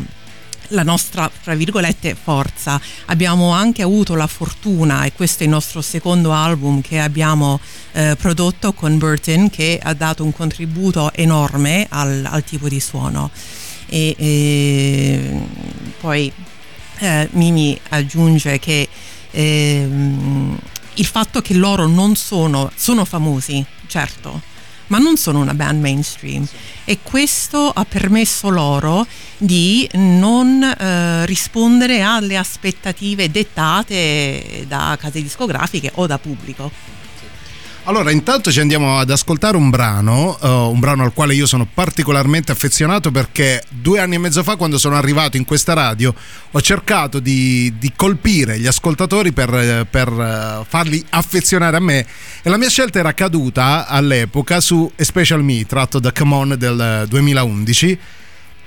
la 0.68 0.82
nostra 0.82 1.30
tra 1.42 1.54
virgolette 1.54 2.14
forza. 2.20 2.80
Abbiamo 3.06 3.50
anche 3.50 3.82
avuto 3.82 4.14
la 4.14 4.26
fortuna 4.26 5.04
e 5.04 5.12
questo 5.12 5.42
è 5.42 5.46
il 5.46 5.52
nostro 5.52 5.82
secondo 5.82 6.32
album 6.32 6.80
che 6.80 6.98
abbiamo 6.98 7.60
eh, 7.92 8.16
prodotto 8.18 8.72
con 8.72 8.98
Burton 8.98 9.50
che 9.50 9.78
ha 9.82 9.94
dato 9.94 10.24
un 10.24 10.32
contributo 10.32 11.12
enorme 11.14 11.86
al, 11.88 12.26
al 12.28 12.44
tipo 12.44 12.68
di 12.68 12.80
suono. 12.80 13.30
E, 13.86 14.14
e 14.16 15.40
poi 16.00 16.32
eh, 16.98 17.28
Mimi 17.32 17.78
aggiunge 17.90 18.58
che 18.58 18.88
ehm, 19.30 20.58
il 20.94 21.06
fatto 21.06 21.40
che 21.40 21.54
loro 21.54 21.86
non 21.86 22.16
sono, 22.16 22.70
sono 22.74 23.04
famosi, 23.04 23.64
certo, 23.86 24.40
ma 24.92 24.98
non 24.98 25.16
sono 25.16 25.40
una 25.40 25.54
band 25.54 25.80
mainstream 25.80 26.46
e 26.84 26.98
questo 27.02 27.70
ha 27.70 27.86
permesso 27.86 28.50
loro 28.50 29.06
di 29.38 29.88
non 29.94 30.62
eh, 30.62 31.24
rispondere 31.24 32.02
alle 32.02 32.36
aspettative 32.36 33.30
dettate 33.30 34.66
da 34.68 34.94
case 35.00 35.22
discografiche 35.22 35.90
o 35.94 36.06
da 36.06 36.18
pubblico. 36.18 36.70
Allora, 37.84 38.12
intanto 38.12 38.52
ci 38.52 38.60
andiamo 38.60 38.98
ad 38.98 39.10
ascoltare 39.10 39.56
un 39.56 39.68
brano, 39.68 40.38
eh, 40.40 40.46
un 40.46 40.78
brano 40.78 41.02
al 41.02 41.12
quale 41.12 41.34
io 41.34 41.46
sono 41.46 41.66
particolarmente 41.66 42.52
affezionato 42.52 43.10
perché 43.10 43.60
due 43.68 43.98
anni 43.98 44.14
e 44.14 44.18
mezzo 44.18 44.44
fa, 44.44 44.54
quando 44.54 44.78
sono 44.78 44.94
arrivato 44.94 45.36
in 45.36 45.44
questa 45.44 45.72
radio, 45.72 46.14
ho 46.52 46.60
cercato 46.60 47.18
di, 47.18 47.74
di 47.78 47.92
colpire 47.96 48.60
gli 48.60 48.68
ascoltatori 48.68 49.32
per, 49.32 49.88
per, 49.90 50.08
eh, 50.08 50.64
farli 50.68 51.04
affezionare 51.10 51.76
a 51.76 51.80
me 51.80 52.06
e 52.42 52.48
la 52.48 52.56
mia 52.56 52.68
scelta 52.68 53.00
era 53.00 53.14
caduta 53.14 53.88
all'epoca 53.88 54.60
su 54.60 54.88
Especial 54.94 55.42
Me, 55.42 55.66
tratto 55.66 55.98
da 55.98 56.12
Come 56.12 56.34
On 56.36 56.54
del 56.56 57.06
2011. 57.08 57.98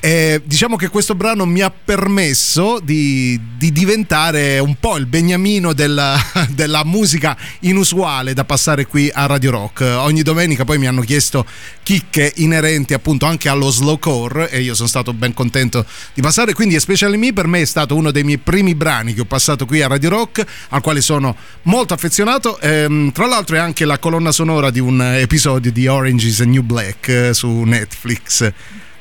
E 0.05 0.39
diciamo 0.45 0.75
che 0.75 0.89
questo 0.89 1.15
brano 1.15 1.47
mi 1.47 1.61
ha 1.61 1.71
permesso 1.71 2.79
di, 2.79 3.41
di 3.57 3.71
diventare 3.71 4.59
un 4.59 4.75
po' 4.79 4.97
il 4.97 5.07
beniamino 5.07 5.73
della, 5.73 6.15
della 6.53 6.83
musica 6.85 7.35
inusuale 7.61 8.35
da 8.35 8.45
passare 8.45 8.85
qui 8.85 9.09
a 9.11 9.25
Radio 9.25 9.49
Rock. 9.49 9.81
Ogni 9.81 10.21
domenica 10.21 10.63
poi 10.63 10.77
mi 10.77 10.85
hanno 10.85 11.01
chiesto 11.01 11.43
chicche 11.81 12.33
inerenti 12.35 12.93
appunto 12.93 13.25
anche 13.25 13.49
allo 13.49 13.71
slowcore 13.71 14.51
e 14.51 14.61
io 14.61 14.75
sono 14.75 14.87
stato 14.87 15.11
ben 15.11 15.33
contento 15.33 15.83
di 16.13 16.21
passare. 16.21 16.53
Quindi 16.53 16.75
Especially 16.75 17.17
Me 17.17 17.33
per 17.33 17.47
me 17.47 17.61
è 17.61 17.65
stato 17.65 17.95
uno 17.95 18.11
dei 18.11 18.23
miei 18.23 18.37
primi 18.37 18.75
brani 18.75 19.15
che 19.15 19.21
ho 19.21 19.25
passato 19.25 19.65
qui 19.65 19.81
a 19.81 19.87
Radio 19.87 20.09
Rock, 20.11 20.45
al 20.69 20.81
quale 20.81 21.01
sono 21.01 21.35
molto 21.63 21.95
affezionato. 21.95 22.59
Ehm, 22.59 23.11
tra 23.11 23.25
l'altro 23.25 23.55
è 23.55 23.59
anche 23.59 23.85
la 23.85 23.97
colonna 23.97 24.31
sonora 24.31 24.69
di 24.69 24.79
un 24.79 25.01
episodio 25.01 25.71
di 25.71 25.87
Orange 25.87 26.27
is 26.27 26.37
the 26.37 26.45
New 26.45 26.61
Black 26.61 27.07
eh, 27.07 27.33
su 27.33 27.49
Netflix. 27.63 28.53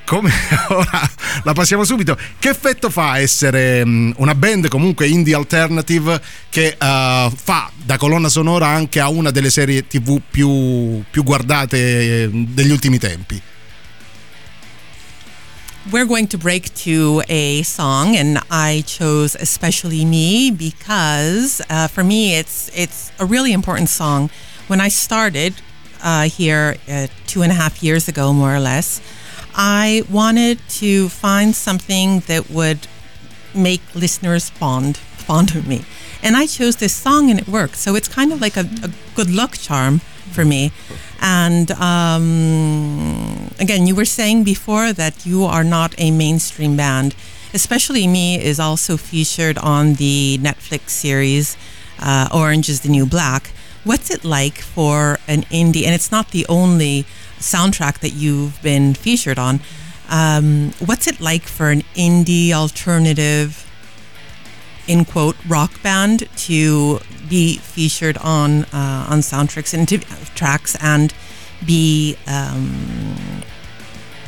Come 0.04 0.30
ora 0.68 1.11
la 1.44 1.52
passiamo 1.54 1.84
subito. 1.84 2.16
Che 2.38 2.49
effetto 2.49 2.90
fa 2.90 3.18
essere 3.18 3.84
mm, 3.84 4.12
una 4.16 4.34
band 4.34 4.68
comunque 4.68 5.08
indie 5.08 5.34
alternative 5.34 6.20
che 6.50 6.76
eh, 6.78 7.32
fa 7.34 7.70
da 7.75 7.96
colonna 7.96 8.28
sonora 8.28 8.66
anche 8.66 9.00
a 9.00 9.08
una 9.08 9.30
delle 9.30 9.50
serie 9.50 9.87
TV 9.87 10.20
più, 10.30 11.02
più 11.11 11.23
guardate 11.23 11.78
eh, 11.78 12.28
degli 12.30 12.70
ultimi 12.70 12.99
tempi? 12.99 13.40
We're 15.90 16.06
going 16.06 16.28
to 16.28 16.38
break 16.38 16.73
to 16.84 17.23
a 17.28 17.62
song, 17.62 18.16
and 18.16 18.38
I 18.50 18.84
chose 18.87 19.37
"Especially 19.38 20.06
Me" 20.06 20.50
because 20.50 21.62
uh, 21.68 21.88
for 21.88 22.02
me, 22.02 22.38
it's 22.38 22.70
it's 22.75 23.12
a 23.18 23.26
really 23.26 23.52
important 23.52 23.90
song. 23.90 24.30
When 24.66 24.80
I 24.80 24.88
started 24.88 25.52
uh, 26.02 26.23
here 26.23 26.78
uh, 26.88 27.08
two 27.26 27.42
and 27.42 27.52
a 27.52 27.54
half 27.54 27.82
years 27.82 28.08
ago, 28.08 28.32
more 28.32 28.54
or 28.54 28.61
less, 28.61 29.02
I 29.54 30.02
wanted 30.11 30.58
to 30.80 31.08
find 31.08 31.54
something 31.54 32.20
that 32.20 32.50
would 32.50 32.87
make 33.54 33.82
listeners 33.94 34.50
fond 34.50 34.96
fond 34.96 35.54
of 35.56 35.66
me, 35.66 35.84
and 36.23 36.37
I 36.37 36.46
chose 36.46 36.76
this 36.76 36.92
song, 36.92 37.30
and 37.30 37.38
it 37.40 37.49
worked. 37.49 37.76
So 37.76 37.94
it's 37.94 38.08
kind 38.08 38.32
of 38.32 38.40
like 38.40 38.56
a, 38.56 38.68
a 38.82 38.90
good 39.14 39.30
luck 39.30 39.56
charm 39.56 40.00
for 40.32 40.44
me. 40.44 40.73
And 41.20 41.70
um, 41.73 43.50
again, 43.58 43.87
you 43.87 43.94
were 43.94 44.04
saying 44.04 44.44
before 44.44 44.92
that 44.92 45.25
you 45.25 45.44
are 45.44 45.64
not 45.64 45.94
a 45.99 46.11
mainstream 46.11 46.76
band. 46.76 47.14
Especially 47.54 48.06
Me 48.06 48.42
is 48.42 48.58
also 48.58 48.96
featured 48.96 49.56
on 49.58 49.94
the 49.94 50.38
Netflix 50.42 50.90
series 50.90 51.56
uh, 52.00 52.28
Orange 52.32 52.68
is 52.68 52.80
the 52.80 52.88
New 52.88 53.06
Black. 53.06 53.50
What's 53.84 54.11
it 54.11 54.25
like 54.25 54.58
for 54.58 55.18
an 55.28 55.42
indie? 55.44 55.84
And 55.84 55.94
it's 55.94 56.11
not 56.11 56.30
the 56.30 56.46
only 56.49 57.06
soundtrack 57.45 57.99
that 58.01 58.13
you've 58.13 58.61
been 58.63 58.95
featured 58.95 59.39
on. 59.39 59.61
Um, 60.09 60.73
what's 60.85 61.07
it 61.07 61.21
like 61.21 61.43
for 61.43 61.71
an 61.71 61.83
indie 61.95 62.53
alternative 62.53 63.61
in 64.87 65.05
quote 65.05 65.37
rock 65.49 65.83
band 65.83 66.29
to 66.37 67.01
be 67.29 67.57
featured 67.57 68.19
on 68.19 68.65
uh, 68.65 69.07
on 69.09 69.21
soundtracks 69.21 69.73
and 69.73 69.89
to, 69.89 69.99
tracks 70.35 70.77
and 70.81 71.15
be 71.65 72.17
um, 72.27 73.43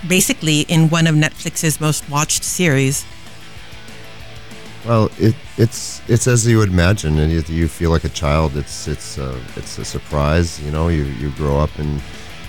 basically 0.09 0.61
in 0.63 0.89
one 0.89 1.07
of 1.07 1.15
Netflix's 1.15 1.81
most 1.81 2.09
watched 2.09 2.43
series. 2.43 3.05
Well, 4.87 5.11
it, 5.19 5.35
it's 5.59 6.01
it's 6.09 6.27
as 6.27 6.47
you 6.47 6.59
would 6.59 6.69
imagine, 6.69 7.17
you 7.19 7.69
feel 7.69 7.91
like 7.91 8.05
a 8.05 8.09
child. 8.09 8.57
It's 8.57 8.87
it's 8.87 9.19
uh, 9.19 9.39
it's 9.57 9.79
a 9.79 9.85
surprise. 9.85 10.61
You 10.63 10.71
know, 10.71 10.89
you 10.89 11.05
you 11.05 11.31
grow 11.31 11.59
up 11.59 11.77
and 11.79 12.01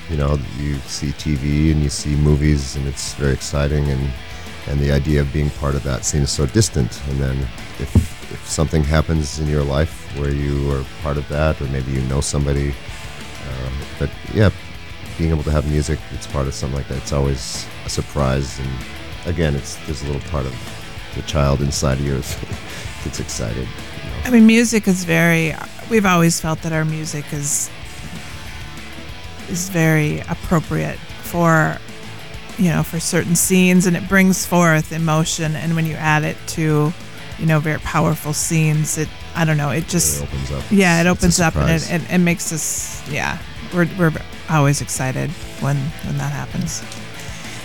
you 0.10 0.18
know 0.18 0.40
you 0.58 0.76
see 0.80 1.08
TV 1.08 1.72
and 1.72 1.82
you 1.82 1.90
see 1.90 2.16
movies, 2.16 2.76
and 2.76 2.88
it's 2.88 3.14
very 3.14 3.34
exciting. 3.34 3.86
And 3.90 4.10
and 4.68 4.80
the 4.80 4.92
idea 4.92 5.22
of 5.22 5.32
being 5.32 5.50
part 5.52 5.76
of 5.76 5.84
that 5.84 6.04
seems 6.06 6.30
so 6.30 6.46
distant. 6.46 7.02
And 7.10 7.20
then 7.20 7.38
if 7.80 7.96
if 8.32 8.46
something 8.46 8.84
happens 8.84 9.40
in 9.40 9.48
your 9.48 9.64
life 9.64 9.94
where 10.18 10.32
you 10.32 10.72
are 10.72 10.84
part 11.02 11.18
of 11.18 11.28
that, 11.30 11.62
or 11.62 11.66
maybe 11.68 11.92
you 11.92 12.02
know 12.02 12.22
somebody, 12.22 12.70
um, 12.70 13.74
but 14.00 14.10
yeah, 14.34 14.50
being 15.18 15.30
able 15.30 15.44
to 15.44 15.52
have 15.52 15.70
music, 15.70 16.00
it's 16.12 16.28
part 16.28 16.48
of 16.48 16.54
something 16.54 16.78
like 16.78 16.88
that. 16.90 16.98
It's 16.98 17.14
always 17.14 17.66
a 17.86 17.90
surprise, 17.90 18.60
and 18.60 18.70
again, 19.26 19.56
it's 19.56 19.76
there's 19.86 20.04
a 20.04 20.06
little 20.06 20.30
part 20.30 20.46
of 20.46 20.56
the 21.16 21.22
child 21.24 21.62
inside 21.62 22.00
of 22.00 22.06
you 22.06 22.14
gets 23.04 23.20
excited. 23.20 23.68
You 23.68 24.10
know? 24.10 24.18
I 24.26 24.30
mean, 24.30 24.46
music 24.46 24.88
is 24.88 25.04
very. 25.04 25.56
We've 25.90 26.06
always 26.06 26.40
felt 26.42 26.62
that 26.64 26.74
our 26.74 26.84
music 26.84 27.32
is 27.32 27.70
is 29.50 29.70
very 29.70 30.22
appropriate 30.30 30.98
for 31.24 31.78
you 32.58 32.70
know 32.70 32.84
for 32.84 33.00
certain 33.00 33.36
scenes, 33.36 33.86
and 33.86 33.96
it 33.96 34.08
brings 34.08 34.46
forth 34.46 34.92
emotion. 34.92 35.56
And 35.56 35.76
when 35.76 35.86
you 35.86 35.96
add 35.96 36.24
it 36.24 36.38
to 36.56 36.92
you 37.40 37.46
know 37.46 37.60
very 37.60 37.80
powerful 37.80 38.34
scenes, 38.34 38.98
it 38.98 39.10
I 39.36 39.46
don't 39.46 39.58
know, 39.58 39.72
it 39.72 39.88
just 39.88 40.22
It 40.22 40.24
opens 40.24 40.52
up. 40.52 40.64
yeah, 40.72 41.02
it 41.02 41.08
opens 41.08 41.40
up 41.40 41.56
and 41.56 41.70
it, 41.70 41.92
it, 41.92 42.02
it 42.12 42.18
makes 42.20 42.52
us 42.52 43.02
yeah, 43.12 43.38
we're 43.74 43.88
we're 43.98 44.12
always 44.50 44.82
excited 44.82 45.30
when 45.62 45.78
when 46.06 46.18
that 46.18 46.32
happens. 46.32 46.82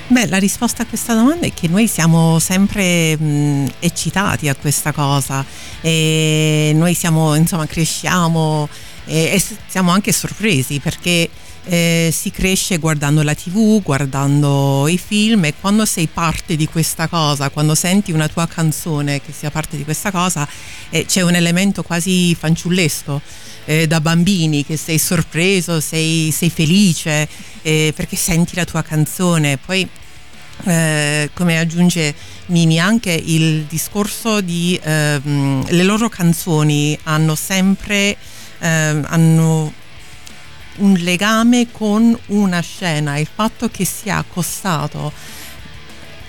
Beh, 0.09 0.27
la 0.27 0.37
risposta 0.39 0.83
a 0.83 0.87
questa 0.87 1.15
domanda 1.15 1.47
è 1.47 1.55
che 1.55 1.69
noi 1.69 1.87
siamo 1.89 2.39
sempre 2.39 3.17
mh, 3.17 3.67
eccitati 3.79 4.49
a 4.49 4.55
questa 4.55 4.93
cosa 4.93 5.43
e 5.81 6.73
noi 6.75 6.93
siamo, 6.93 7.35
insomma, 7.35 7.67
cresciamo 7.67 8.69
e, 9.07 9.33
e 9.33 9.43
siamo 9.67 9.91
anche 9.91 10.13
sorpresi 10.13 10.81
perché 10.81 11.31
eh, 11.65 12.11
si 12.13 12.31
cresce 12.31 12.79
guardando 12.79 13.23
la 13.23 13.35
tv, 13.35 13.83
guardando 13.83 14.87
i 14.89 14.99
film 14.99 15.45
e 15.45 15.55
quando 15.61 15.85
sei 15.85 16.09
parte 16.09 16.57
di 16.57 16.67
questa 16.67 17.09
cosa, 17.09 17.51
quando 17.51 17.75
senti 17.75 18.13
una 18.13 18.29
tua 18.29 18.47
canzone 18.47 19.21
che 19.21 19.33
sia 19.33 19.51
parte 19.51 19.77
di 19.77 19.85
questa 19.85 20.11
cosa, 20.11 20.47
eh, 20.91 21.05
c'è 21.07 21.23
un 21.23 21.35
elemento 21.35 21.83
quasi 21.83 22.35
fanciullesco. 22.35 23.21
Eh, 23.65 23.87
da 23.87 24.01
bambini 24.01 24.67
che 24.67 24.77
sei 24.77 24.99
sorpreso, 24.99 25.79
sei, 25.79 26.33
sei 26.33 26.51
felice 26.51 27.29
eh, 27.63 27.93
perché 27.95 28.17
senti 28.17 28.57
la 28.57 28.65
tua 28.65 28.83
canzone, 28.83 29.57
poi 29.57 29.89
eh, 30.65 31.31
come 31.33 31.59
aggiunge 31.61 32.13
Mimi 32.47 32.79
anche 32.79 33.13
il 33.13 33.65
discorso 33.69 34.41
di 34.41 34.79
ehm, 34.83 35.65
le 35.71 35.83
loro 35.85 36.09
canzoni 36.09 36.99
hanno 37.05 37.35
sempre 37.35 38.17
ehm, 38.59 39.07
hanno 39.09 39.73
un 40.77 40.95
legame 40.95 41.69
con 41.71 42.17
una 42.27 42.61
scena 42.61 43.19
il 43.19 43.29
fatto 43.33 43.69
che 43.69 43.85
sia 43.85 44.17
accostato 44.17 45.13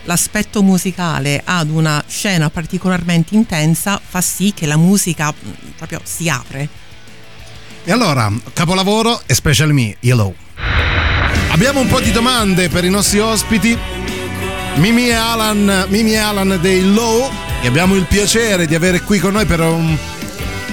l'aspetto 0.05 0.61
musicale 0.61 1.41
ad 1.43 1.69
una 1.69 2.03
scena 2.07 2.49
particolarmente 2.49 3.35
intensa 3.35 4.01
fa 4.03 4.19
sì 4.21 4.53
che 4.53 4.65
la 4.65 4.75
musica 4.77 5.31
mm, 5.33 5.51
proprio 5.77 6.01
si 6.03 6.27
apre 6.29 6.67
E 7.85 7.91
allora, 7.91 8.31
capolavoro 8.53 9.21
e 9.25 9.33
Special 9.33 9.73
Me, 9.73 9.97
Yellow. 9.99 10.33
Abbiamo 11.49 11.81
un 11.81 11.87
po' 11.87 11.99
di 11.99 12.11
domande 12.11 12.69
per 12.69 12.85
i 12.85 12.89
nostri 12.89 13.19
ospiti. 13.19 13.77
Mimi 14.75 15.09
e 15.09 15.13
Alan, 15.13 15.85
Mimi 15.89 16.13
e 16.13 16.17
Alan 16.17 16.57
dei 16.61 16.93
Low, 16.93 17.29
che 17.61 17.67
abbiamo 17.67 17.95
il 17.95 18.05
piacere 18.05 18.65
di 18.67 18.73
avere 18.73 19.01
qui 19.01 19.19
con 19.19 19.33
noi 19.33 19.45
per 19.45 19.59
un- 19.59 19.97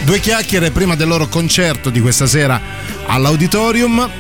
due 0.05 0.21
chiacchiere 0.21 0.71
prima 0.71 0.95
del 0.95 1.09
loro 1.09 1.29
concerto 1.29 1.91
di 1.91 2.01
questa 2.01 2.27
sera 2.27 2.61
all'auditorium. 3.07 4.11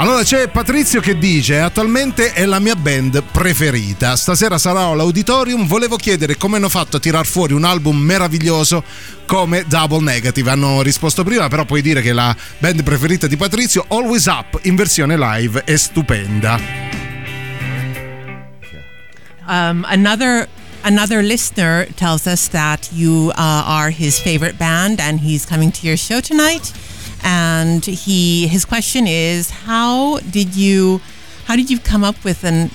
Allora 0.00 0.22
c'è 0.22 0.46
Patrizio 0.46 1.00
che 1.00 1.18
dice 1.18 1.58
attualmente 1.58 2.32
è 2.32 2.46
la 2.46 2.60
mia 2.60 2.76
band 2.76 3.20
preferita. 3.32 4.14
Stasera 4.14 4.56
sarò 4.56 4.92
all'auditorium. 4.92 5.66
Volevo 5.66 5.96
chiedere 5.96 6.36
come 6.36 6.56
hanno 6.56 6.68
fatto 6.68 6.98
a 6.98 7.00
tirar 7.00 7.26
fuori 7.26 7.52
un 7.52 7.64
album 7.64 7.98
meraviglioso 7.98 8.84
come 9.26 9.64
Double 9.66 10.02
Negative. 10.02 10.50
Hanno 10.50 10.82
risposto 10.82 11.24
prima, 11.24 11.48
però 11.48 11.64
puoi 11.64 11.82
dire 11.82 12.00
che 12.00 12.12
la 12.12 12.34
band 12.58 12.84
preferita 12.84 13.26
di 13.26 13.36
Patrizio, 13.36 13.84
Always 13.88 14.26
Up 14.26 14.60
in 14.62 14.76
versione 14.76 15.16
live, 15.18 15.64
è 15.64 15.76
stupenda. 15.76 16.60
Um, 19.48 19.84
another 19.88 20.46
another 20.84 21.22
listener 21.22 21.86
tells 21.96 22.26
us 22.26 22.48
that 22.48 22.90
you 22.92 23.32
uh, 23.36 23.64
are 23.66 23.90
his 23.90 24.18
favorite 24.18 24.58
band, 24.58 25.00
and 25.00 25.20
he's 25.20 25.46
coming 25.46 25.72
to 25.72 25.86
your 25.86 25.96
show 25.96 26.20
tonight. 26.20 26.72
And 27.24 27.84
he 27.84 28.46
his 28.46 28.64
question 28.64 29.06
is, 29.06 29.50
how 29.50 30.18
did 30.20 30.54
you 30.54 31.00
how 31.46 31.56
did 31.56 31.70
you 31.70 31.78
come 31.78 32.04
up 32.04 32.24
with 32.24 32.44
an 32.44 32.70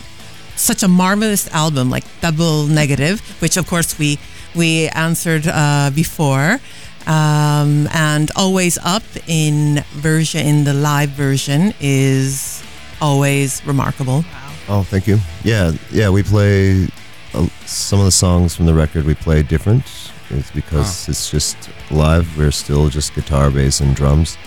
such 0.55 0.83
a 0.83 0.87
marvelous 0.87 1.47
album 1.53 1.89
like 1.89 2.03
Double 2.21 2.67
Negative, 2.67 3.19
which 3.41 3.57
of 3.57 3.67
course 3.67 3.97
we 3.97 4.19
we 4.55 4.87
answered 4.89 5.47
uh, 5.47 5.91
before. 5.93 6.59
Um, 7.05 7.89
and 7.93 8.31
always 8.35 8.77
up 8.77 9.03
in 9.27 9.83
version 9.91 10.45
in 10.45 10.63
the 10.63 10.73
live 10.73 11.09
version 11.09 11.73
is 11.81 12.63
always 13.01 13.61
remarkable. 13.65 14.23
Oh, 14.69 14.83
thank 14.83 15.07
you. 15.07 15.19
Yeah, 15.43 15.73
yeah. 15.91 16.09
We 16.09 16.23
play 16.23 16.87
uh, 17.33 17.47
some 17.65 17.99
of 17.99 18.05
the 18.05 18.11
songs 18.11 18.55
from 18.55 18.65
the 18.65 18.73
record. 18.73 19.05
We 19.05 19.15
play 19.15 19.43
different. 19.43 19.83
It's 20.29 20.51
because 20.51 21.07
it's 21.09 21.29
just 21.29 21.69
live. 21.91 22.37
We're 22.37 22.51
still 22.51 22.89
just 22.89 23.13
guitar, 23.13 23.51
bass, 23.51 23.81
and 23.81 23.95
drums, 23.95 24.37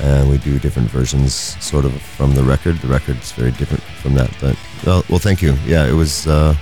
and 0.00 0.28
we 0.28 0.38
do 0.38 0.58
different 0.58 0.90
versions, 0.90 1.34
sort 1.34 1.84
of 1.84 2.00
from 2.00 2.34
the 2.34 2.42
record. 2.42 2.76
The 2.78 2.88
record's 2.88 3.32
very 3.32 3.52
different 3.52 3.82
from 3.82 4.14
that. 4.14 4.30
But 4.40 4.56
well, 4.84 5.04
well, 5.08 5.18
thank 5.18 5.42
you. 5.42 5.54
Yeah, 5.66 5.86
it 5.86 5.92
was. 5.94 6.26
Uh, 6.26 6.56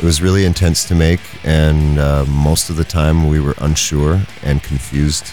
it 0.00 0.04
was 0.04 0.20
really 0.20 0.44
intense 0.44 0.84
to 0.88 0.94
make, 0.94 1.20
and 1.44 1.98
uh, 1.98 2.24
most 2.24 2.70
of 2.70 2.76
the 2.76 2.84
time 2.84 3.28
we 3.28 3.38
were 3.38 3.54
unsure 3.58 4.20
and 4.42 4.62
confused. 4.62 5.32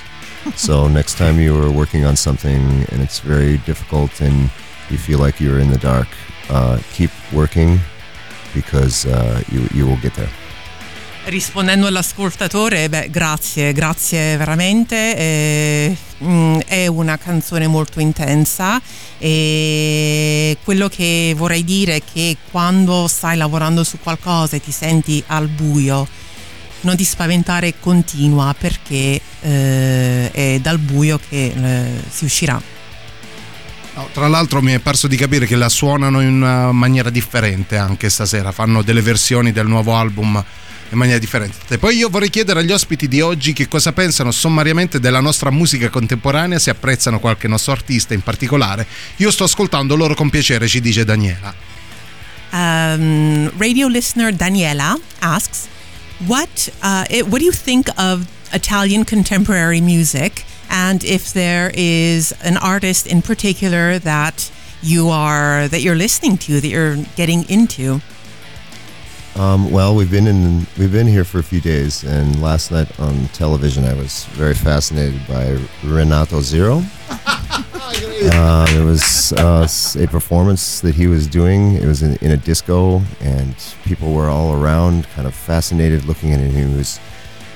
so 0.55 0.87
next 0.99 1.17
time 1.17 1.39
you 1.39 1.59
are 1.59 1.71
working 1.71 2.05
on 2.05 2.15
something 2.15 2.61
and 2.89 3.01
it's 3.01 3.19
very 3.19 3.57
difficult 3.59 4.21
and 4.21 4.51
you 4.89 4.97
feel 4.97 5.17
like 5.17 5.39
you're 5.39 5.59
in 5.59 5.69
the 5.69 5.77
dark, 5.77 6.07
uh, 6.49 6.79
keep 6.93 7.09
working 7.33 7.79
because 8.53 9.07
uh, 9.07 9.41
you 9.49 9.65
you 9.73 9.87
will 9.87 9.99
get 9.99 10.13
there. 10.13 10.47
Rispondendo 11.25 11.85
all'ascoltatore, 11.85 12.89
beh, 12.89 13.09
grazie, 13.11 13.71
grazie 13.73 14.35
veramente. 14.37 15.15
eh, 15.15 15.97
mm, 16.23 16.59
è 16.65 16.87
una 16.87 17.17
canzone 17.17 17.67
molto 17.67 17.99
intensa 17.99 18.81
e 19.17 20.57
quello 20.63 20.87
che 20.87 21.33
vorrei 21.35 21.63
dire 21.63 21.97
è 21.97 22.01
che 22.01 22.37
quando 22.49 23.07
stai 23.07 23.37
lavorando 23.37 23.83
su 23.83 23.99
qualcosa 24.01 24.55
e 24.55 24.61
ti 24.61 24.71
senti 24.71 25.21
al 25.27 25.47
buio, 25.47 26.07
non 26.81 26.95
ti 26.95 27.03
spaventare, 27.03 27.75
continua 27.79 28.55
perché 28.57 29.21
eh, 29.41 30.31
è 30.31 30.59
dal 30.61 30.79
buio 30.79 31.19
che 31.29 31.53
eh, 31.55 32.01
si 32.09 32.23
uscirà. 32.25 32.78
Tra 34.13 34.27
l'altro 34.27 34.61
mi 34.61 34.73
è 34.73 34.79
parso 34.79 35.07
di 35.07 35.15
capire 35.15 35.45
che 35.45 35.55
la 35.55 35.69
suonano 35.69 36.21
in 36.21 36.29
una 36.29 36.71
maniera 36.71 37.09
differente 37.09 37.77
anche 37.77 38.09
stasera, 38.09 38.51
fanno 38.51 38.81
delle 38.81 39.01
versioni 39.01 39.51
del 39.51 39.67
nuovo 39.67 39.95
album 39.95 40.43
in 40.91 40.97
maniera 40.97 41.19
differente. 41.19 41.57
E 41.67 41.77
poi 41.77 41.97
io 41.97 42.09
vorrei 42.09 42.29
chiedere 42.29 42.59
agli 42.61 42.71
ospiti 42.71 43.07
di 43.07 43.21
oggi 43.21 43.53
che 43.53 43.67
cosa 43.67 43.93
pensano 43.93 44.31
sommariamente 44.31 44.99
della 44.99 45.19
nostra 45.19 45.51
musica 45.51 45.89
contemporanea, 45.89 46.57
se 46.59 46.71
apprezzano 46.71 47.19
qualche 47.19 47.47
nostro 47.47 47.71
artista 47.71 48.13
in 48.13 48.21
particolare. 48.21 48.87
Io 49.17 49.31
sto 49.31 49.43
ascoltando 49.43 49.95
loro 49.95 50.15
con 50.15 50.29
piacere, 50.29 50.67
ci 50.67 50.81
dice 50.81 51.05
Daniela. 51.05 51.53
um, 52.51 53.51
radio 53.57 53.87
listener 53.87 54.33
Daniela 54.33 54.97
asks, 55.19 55.67
"What 56.25 56.71
uh, 56.81 57.03
what 57.27 57.39
do 57.39 57.45
you 57.45 57.53
think 57.53 57.89
of 57.97 58.25
Italian 58.51 59.05
contemporary 59.05 59.81
music, 59.81 60.43
and 60.69 61.03
if 61.03 61.33
there 61.33 61.71
is 61.75 62.31
an 62.43 62.57
artist 62.57 63.07
in 63.07 63.21
particular 63.21 63.99
that 63.99 64.51
you 64.81 65.09
are 65.09 65.67
that 65.67 65.81
you're 65.81 65.95
listening 65.95 66.37
to 66.37 66.61
that 66.61 66.67
you're 66.67 66.97
getting 67.15 67.43
into?" 67.49 68.01
Um, 69.35 69.71
well, 69.71 69.95
we've 69.95 70.11
been 70.11 70.27
in 70.27 70.65
we've 70.77 70.91
been 70.91 71.07
here 71.07 71.23
for 71.23 71.39
a 71.39 71.43
few 71.43 71.61
days, 71.61 72.03
and 72.03 72.41
last 72.41 72.71
night 72.71 72.99
on 72.99 73.27
television, 73.29 73.85
I 73.85 73.93
was 73.93 74.25
very 74.35 74.53
fascinated 74.55 75.21
by 75.27 75.57
Renato 75.83 76.41
Zero. 76.41 76.83
uh, 77.09 78.65
it 78.69 78.83
was 78.83 79.31
uh, 79.33 79.61
s- 79.63 79.95
a 79.95 80.07
performance 80.07 80.81
that 80.81 80.95
he 80.95 81.07
was 81.07 81.27
doing. 81.27 81.75
It 81.75 81.85
was 81.85 82.01
in, 82.01 82.17
in 82.17 82.31
a 82.31 82.37
disco, 82.37 83.01
and 83.21 83.55
people 83.85 84.13
were 84.13 84.29
all 84.29 84.61
around, 84.61 85.07
kind 85.09 85.27
of 85.27 85.33
fascinated, 85.33 86.05
looking 86.05 86.33
at 86.33 86.39
him. 86.39 86.51
He 86.71 86.77
was 86.77 86.99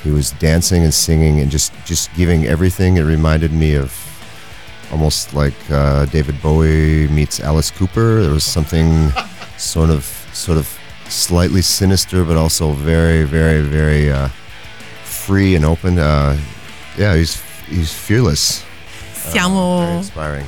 he 0.03 0.11
was 0.11 0.31
dancing 0.31 0.83
and 0.83 0.93
singing, 0.93 1.39
and 1.39 1.49
just 1.49 1.71
just 1.85 2.13
giving 2.15 2.45
everything. 2.45 2.97
It 2.97 3.03
reminded 3.03 3.51
me 3.51 3.75
of 3.75 3.91
almost 4.91 5.33
like 5.33 5.53
uh, 5.71 6.05
David 6.05 6.41
Bowie 6.41 7.07
meets 7.07 7.39
Alice 7.39 7.71
Cooper. 7.71 8.21
There 8.21 8.31
was 8.31 8.43
something 8.43 9.11
sort 9.57 9.89
of 9.89 10.03
sort 10.33 10.57
of 10.57 10.67
slightly 11.09 11.61
sinister, 11.61 12.23
but 12.23 12.37
also 12.37 12.71
very, 12.73 13.23
very, 13.23 13.61
very 13.61 14.11
uh, 14.11 14.27
free 15.03 15.55
and 15.55 15.65
open. 15.65 15.99
Uh, 15.99 16.37
yeah, 16.97 17.15
he's 17.15 17.41
he's 17.67 17.93
fearless. 17.93 18.63
Uh, 18.63 19.31
very 19.31 19.39
Siamo 19.39 19.97
inspiring. 19.97 20.45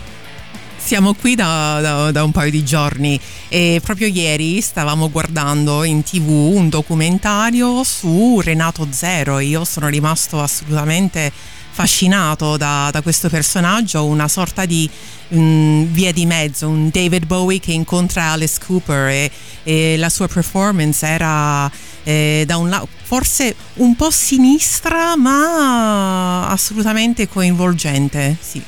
Siamo 0.86 1.16
qui 1.16 1.34
da, 1.34 1.80
da- 1.82 2.12
da 2.12 2.24
un 2.24 2.32
paio 2.32 2.52
di 2.52 2.64
giorni 2.64 3.20
e 3.50 3.82
proprio 3.84 4.06
ieri 4.06 4.62
stavamo 4.62 5.10
guardando 5.10 5.84
in 5.84 6.04
tv 6.04 6.30
un 6.30 6.70
documentario 6.70 7.84
su 7.84 8.40
Renato 8.40 8.88
Zero 8.92 9.40
io 9.40 9.66
sono 9.66 9.88
rimasto 9.88 10.40
assolutamente 10.40 11.32
affascinato 11.72 12.56
da, 12.56 12.90
da 12.92 13.02
questo 13.02 13.30
personaggio, 13.30 14.06
una 14.06 14.28
sorta 14.28 14.66
di 14.66 14.88
mm, 15.34 15.86
via 15.86 16.14
di 16.14 16.28
mezzo, 16.28 16.68
un 16.68 16.90
David 16.92 17.26
Bowie 17.26 17.60
che 17.60 17.72
incontra 17.72 18.34
Alice 18.34 18.60
Cooper 18.64 19.08
e, 19.08 19.32
e 19.64 19.98
la 19.98 20.10
sua 20.10 20.28
performance 20.28 21.04
era 21.04 21.70
eh, 22.04 22.44
da 22.46 22.58
un 22.58 22.70
lato 22.70 22.88
forse 23.02 23.56
un 23.76 23.96
po' 23.96 24.12
sinistra 24.12 25.18
ma 25.18 26.48
assolutamente 26.48 27.28
coinvolgente, 27.28 28.38
sì. 28.40 28.62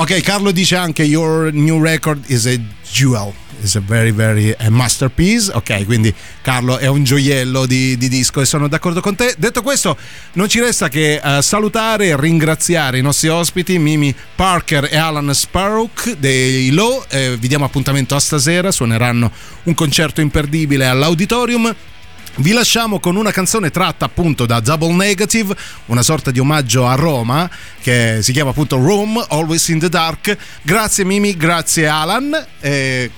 Ok, 0.00 0.20
Carlo 0.20 0.52
dice 0.52 0.76
anche 0.76 1.02
your 1.02 1.52
new 1.52 1.82
record 1.82 2.22
is 2.28 2.46
a 2.46 2.56
jewel. 2.88 3.32
Is 3.60 3.74
a 3.74 3.80
very 3.80 4.12
very 4.12 4.54
a 4.56 4.70
masterpiece. 4.70 5.50
Ok, 5.52 5.86
quindi 5.86 6.14
Carlo 6.40 6.78
è 6.78 6.86
un 6.86 7.02
gioiello 7.02 7.66
di, 7.66 7.96
di 7.96 8.08
disco 8.08 8.40
e 8.40 8.44
sono 8.44 8.68
d'accordo 8.68 9.00
con 9.00 9.16
te. 9.16 9.34
Detto 9.36 9.60
questo, 9.60 9.96
non 10.34 10.48
ci 10.48 10.60
resta 10.60 10.88
che 10.88 11.20
eh, 11.20 11.42
salutare 11.42 12.06
e 12.06 12.16
ringraziare 12.16 12.98
i 12.98 13.02
nostri 13.02 13.26
ospiti 13.26 13.76
Mimi 13.80 14.14
Parker 14.36 14.86
e 14.88 14.96
Alan 14.96 15.34
Sparrow 15.34 15.90
dei 16.16 16.70
Low. 16.70 17.04
Eh, 17.08 17.36
vi 17.36 17.48
diamo 17.48 17.64
appuntamento 17.64 18.14
a 18.14 18.20
stasera, 18.20 18.70
suoneranno 18.70 19.32
un 19.64 19.74
concerto 19.74 20.20
imperdibile 20.20 20.86
all'auditorium. 20.86 21.74
Vi 22.40 22.52
lasciamo 22.52 23.00
con 23.00 23.16
una 23.16 23.32
canzone 23.32 23.70
tratta 23.70 24.04
appunto 24.04 24.46
da 24.46 24.60
Double 24.60 24.94
Negative, 24.94 25.56
una 25.86 26.02
sorta 26.02 26.30
di 26.30 26.38
omaggio 26.38 26.86
a 26.86 26.94
Roma 26.94 27.50
che 27.80 28.18
si 28.22 28.30
chiama 28.32 28.50
appunto 28.50 28.76
Rome, 28.76 29.24
Always 29.30 29.66
in 29.68 29.80
the 29.80 29.88
Dark. 29.88 30.36
Grazie 30.62 31.04
Mimi, 31.04 31.36
grazie 31.36 31.88
Alan. 31.88 32.46
E... 32.60 33.10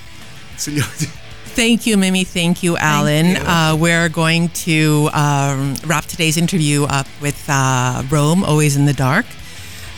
signori- 0.54 1.18
Thank 1.54 1.84
you, 1.84 1.98
Mimi. 1.98 2.24
Thank 2.24 2.62
you, 2.62 2.76
Alan. 2.78 3.36
Uh, 3.36 3.76
we're 3.76 4.08
going 4.08 4.48
to 4.64 5.10
um, 5.12 5.74
wrap 5.84 6.06
today's 6.06 6.38
interview 6.38 6.84
up 6.84 7.06
with 7.20 7.36
uh, 7.48 8.02
Rome, 8.08 8.42
Always 8.44 8.76
in 8.76 8.86
the 8.86 8.94
Dark, 8.94 9.26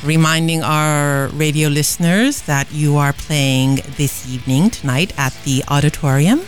reminding 0.02 0.64
our 0.64 1.28
radio 1.36 1.68
listeners 1.68 2.42
that 2.46 2.66
you 2.72 2.96
are 2.96 3.12
playing 3.12 3.82
this 3.96 4.26
evening, 4.26 4.70
tonight, 4.70 5.12
at 5.16 5.32
the 5.44 5.62
auditorium. 5.68 6.40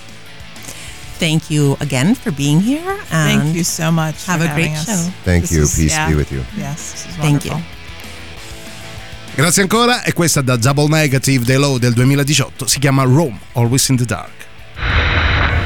Thank 1.18 1.48
you 1.50 1.76
again 1.80 2.14
for 2.14 2.32
being 2.32 2.60
here. 2.60 2.96
And 3.10 3.40
Thank 3.42 3.54
you 3.54 3.64
so 3.64 3.90
much. 3.90 4.24
have 4.26 4.40
for 4.42 4.50
a 4.50 4.54
great 4.54 4.72
us. 4.72 4.84
show. 4.84 5.12
Thank 5.24 5.42
This 5.42 5.50
you. 5.52 5.62
is- 5.62 5.74
Peace 5.74 5.92
yeah. 5.94 6.08
be 6.08 6.14
with 6.14 6.30
you. 6.32 6.44
Yes, 6.56 7.06
Thank 7.20 7.44
you. 7.44 7.62
Grazie 9.36 9.62
ancora 9.62 10.04
e 10.04 10.12
questa 10.12 10.42
da 10.42 10.56
Double 10.56 10.86
Negative 10.88 11.44
dei 11.44 11.56
Low 11.56 11.78
del 11.78 11.92
2018 11.92 12.66
si 12.68 12.78
chiama 12.78 13.02
Rome, 13.02 13.38
Always 13.54 13.88
in 13.88 13.96
the 13.96 14.04
Dark. 14.04 14.43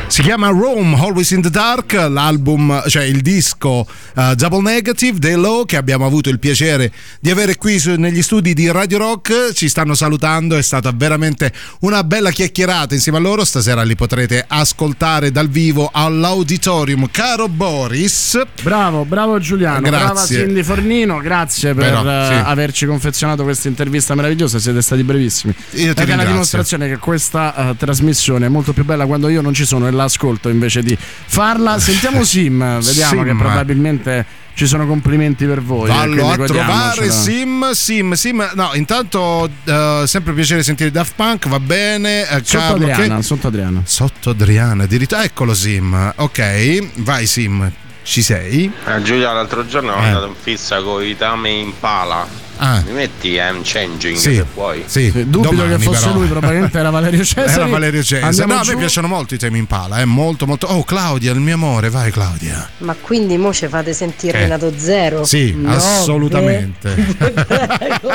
Si 0.08 0.22
chiama 0.22 0.48
Rome, 0.48 0.96
Always 0.98 1.30
in 1.30 1.42
the 1.42 1.50
Dark, 1.50 1.92
l'album, 1.92 2.82
cioè 2.88 3.04
il 3.04 3.20
disco 3.20 3.86
uh, 4.14 4.34
Double 4.34 4.62
Negative 4.62 5.18
dei 5.18 5.34
Low 5.34 5.64
che 5.64 5.76
abbiamo 5.76 6.06
avuto 6.06 6.28
il 6.30 6.38
piacere 6.40 6.90
di 7.20 7.30
avere 7.30 7.56
qui 7.56 7.78
su- 7.78 7.94
negli 7.94 8.22
studi 8.22 8.52
di 8.54 8.68
Radio 8.70 8.98
Rock. 8.98 9.52
Ci 9.52 9.68
stanno 9.68 9.94
salutando, 9.94 10.56
è 10.56 10.62
stata 10.62 10.92
veramente 10.94 11.52
una 11.80 12.02
bella 12.04 12.30
chiacchierata 12.30 12.94
insieme 12.94 13.18
a 13.18 13.20
loro. 13.20 13.44
Stasera 13.44 13.82
li 13.82 13.94
potrete 13.94 14.44
ascoltare 14.48 15.30
dal 15.30 15.48
vivo 15.48 15.88
all'auditorium. 15.92 17.08
Caro 17.12 17.46
Boris, 17.48 18.40
Bravo, 18.62 19.04
bravo 19.04 19.38
Giuliano, 19.38 19.80
brava 19.88 20.12
Grazie. 20.14 20.44
Cindy 20.44 20.62
Fornino, 20.64 21.18
grazie 21.18 21.74
per 21.74 21.84
Però, 21.84 22.00
eh, 22.00 22.26
sì. 22.26 22.32
averci 22.44 22.86
confezionato 22.86 23.42
questa 23.44 23.68
intervista 23.68 24.14
meravigliosa, 24.16 24.58
siete 24.58 24.80
stati 24.82 25.04
brevissimi. 25.04 25.54
Io 25.72 25.76
ti 25.76 25.80
è 25.82 25.84
la 25.92 25.92
ringrazio. 26.04 26.30
dimostrazione 26.32 26.88
che 26.88 26.96
questa 26.96 27.54
eh, 27.70 27.76
trasmissione 27.76 28.46
è 28.46 28.48
molto 28.48 28.72
più 28.72 28.84
bella 28.84 29.06
quando 29.06 29.28
io 29.28 29.42
non 29.42 29.52
ci 29.54 29.64
sono 29.66 29.86
e 29.98 30.04
la 30.04 30.04
ascolto 30.04 30.48
invece 30.48 30.82
di 30.82 30.96
farla. 30.98 31.78
Sentiamo 31.78 32.22
Sim, 32.24 32.80
vediamo 32.80 33.22
Sim. 33.22 33.24
che 33.24 33.34
probabilmente 33.34 34.26
ci 34.54 34.66
sono 34.66 34.86
complimenti 34.86 35.44
per 35.46 35.62
voi. 35.62 35.88
eh, 35.88 35.92
Vallo 35.92 36.30
a 36.30 36.36
trovare. 36.36 37.10
Sim, 37.10 37.70
Sim, 37.72 38.12
Sim. 38.14 38.50
No, 38.54 38.70
intanto 38.74 39.48
eh, 39.64 40.02
sempre 40.06 40.32
piacere 40.32 40.62
sentire 40.62 40.90
Daft 40.90 41.12
Punk, 41.14 41.48
va 41.48 41.60
bene. 41.60 42.22
Eh, 42.28 42.40
Sotto 42.42 42.58
Carlo, 42.58 42.86
che- 42.86 42.92
Adriana, 42.92 43.22
sotto 43.22 43.46
Adriana. 43.46 43.82
Sotto 43.84 44.30
Adriana, 44.30 44.82
addirittura. 44.84 45.22
Eccolo 45.22 45.54
Sim. 45.54 46.12
Ok, 46.16 47.00
vai 47.02 47.26
Sim. 47.26 47.70
Ci 48.02 48.22
sei? 48.22 48.72
Eh, 48.86 49.02
Giulia, 49.02 49.32
l'altro 49.32 49.66
giorno 49.66 49.94
Eh. 49.94 50.00
è 50.00 50.06
andato 50.06 50.26
in 50.28 50.34
fissa 50.40 50.80
con 50.82 51.02
i 51.04 51.14
Tame 51.16 51.50
Impala. 51.50 52.26
Ah, 52.58 52.82
Mi 52.84 52.92
metti 52.92 53.34
I'm 53.34 53.60
changing 53.62 54.16
sì. 54.16 54.34
se 54.34 54.44
puoi. 54.52 54.82
Sì, 54.86 55.10
Dubito 55.12 55.40
domani, 55.54 55.76
che 55.76 55.82
fosse 55.82 56.00
però. 56.06 56.14
lui, 56.18 56.26
probabilmente 56.26 56.78
era 56.78 56.90
Valerio 56.90 57.22
Cesari. 57.24 57.50
Era 57.52 57.66
Valerio 57.66 58.02
Cesare. 58.02 58.26
Andiamo 58.26 58.54
No, 58.54 58.60
a 58.60 58.64
me 58.66 58.76
piacciono 58.76 59.06
molto 59.08 59.34
i 59.34 59.38
temi 59.38 59.58
in 59.58 59.66
pala, 59.66 60.00
eh, 60.00 60.04
molto 60.04 60.46
molto. 60.46 60.66
Oh, 60.66 60.82
Claudia, 60.84 61.32
il 61.32 61.40
mio 61.40 61.54
amore, 61.54 61.88
vai 61.90 62.10
Claudia. 62.10 62.68
Ma 62.78 62.94
quindi 63.00 63.36
mo 63.36 63.52
ci 63.52 63.68
fate 63.68 63.92
sentire 63.92 64.38
Eh. 64.38 64.42
Renato 64.42 64.72
Zero? 64.76 65.24
Sì, 65.24 65.54
No, 65.56 65.72
assolutamente. 65.72 66.90
prego, 67.46 68.12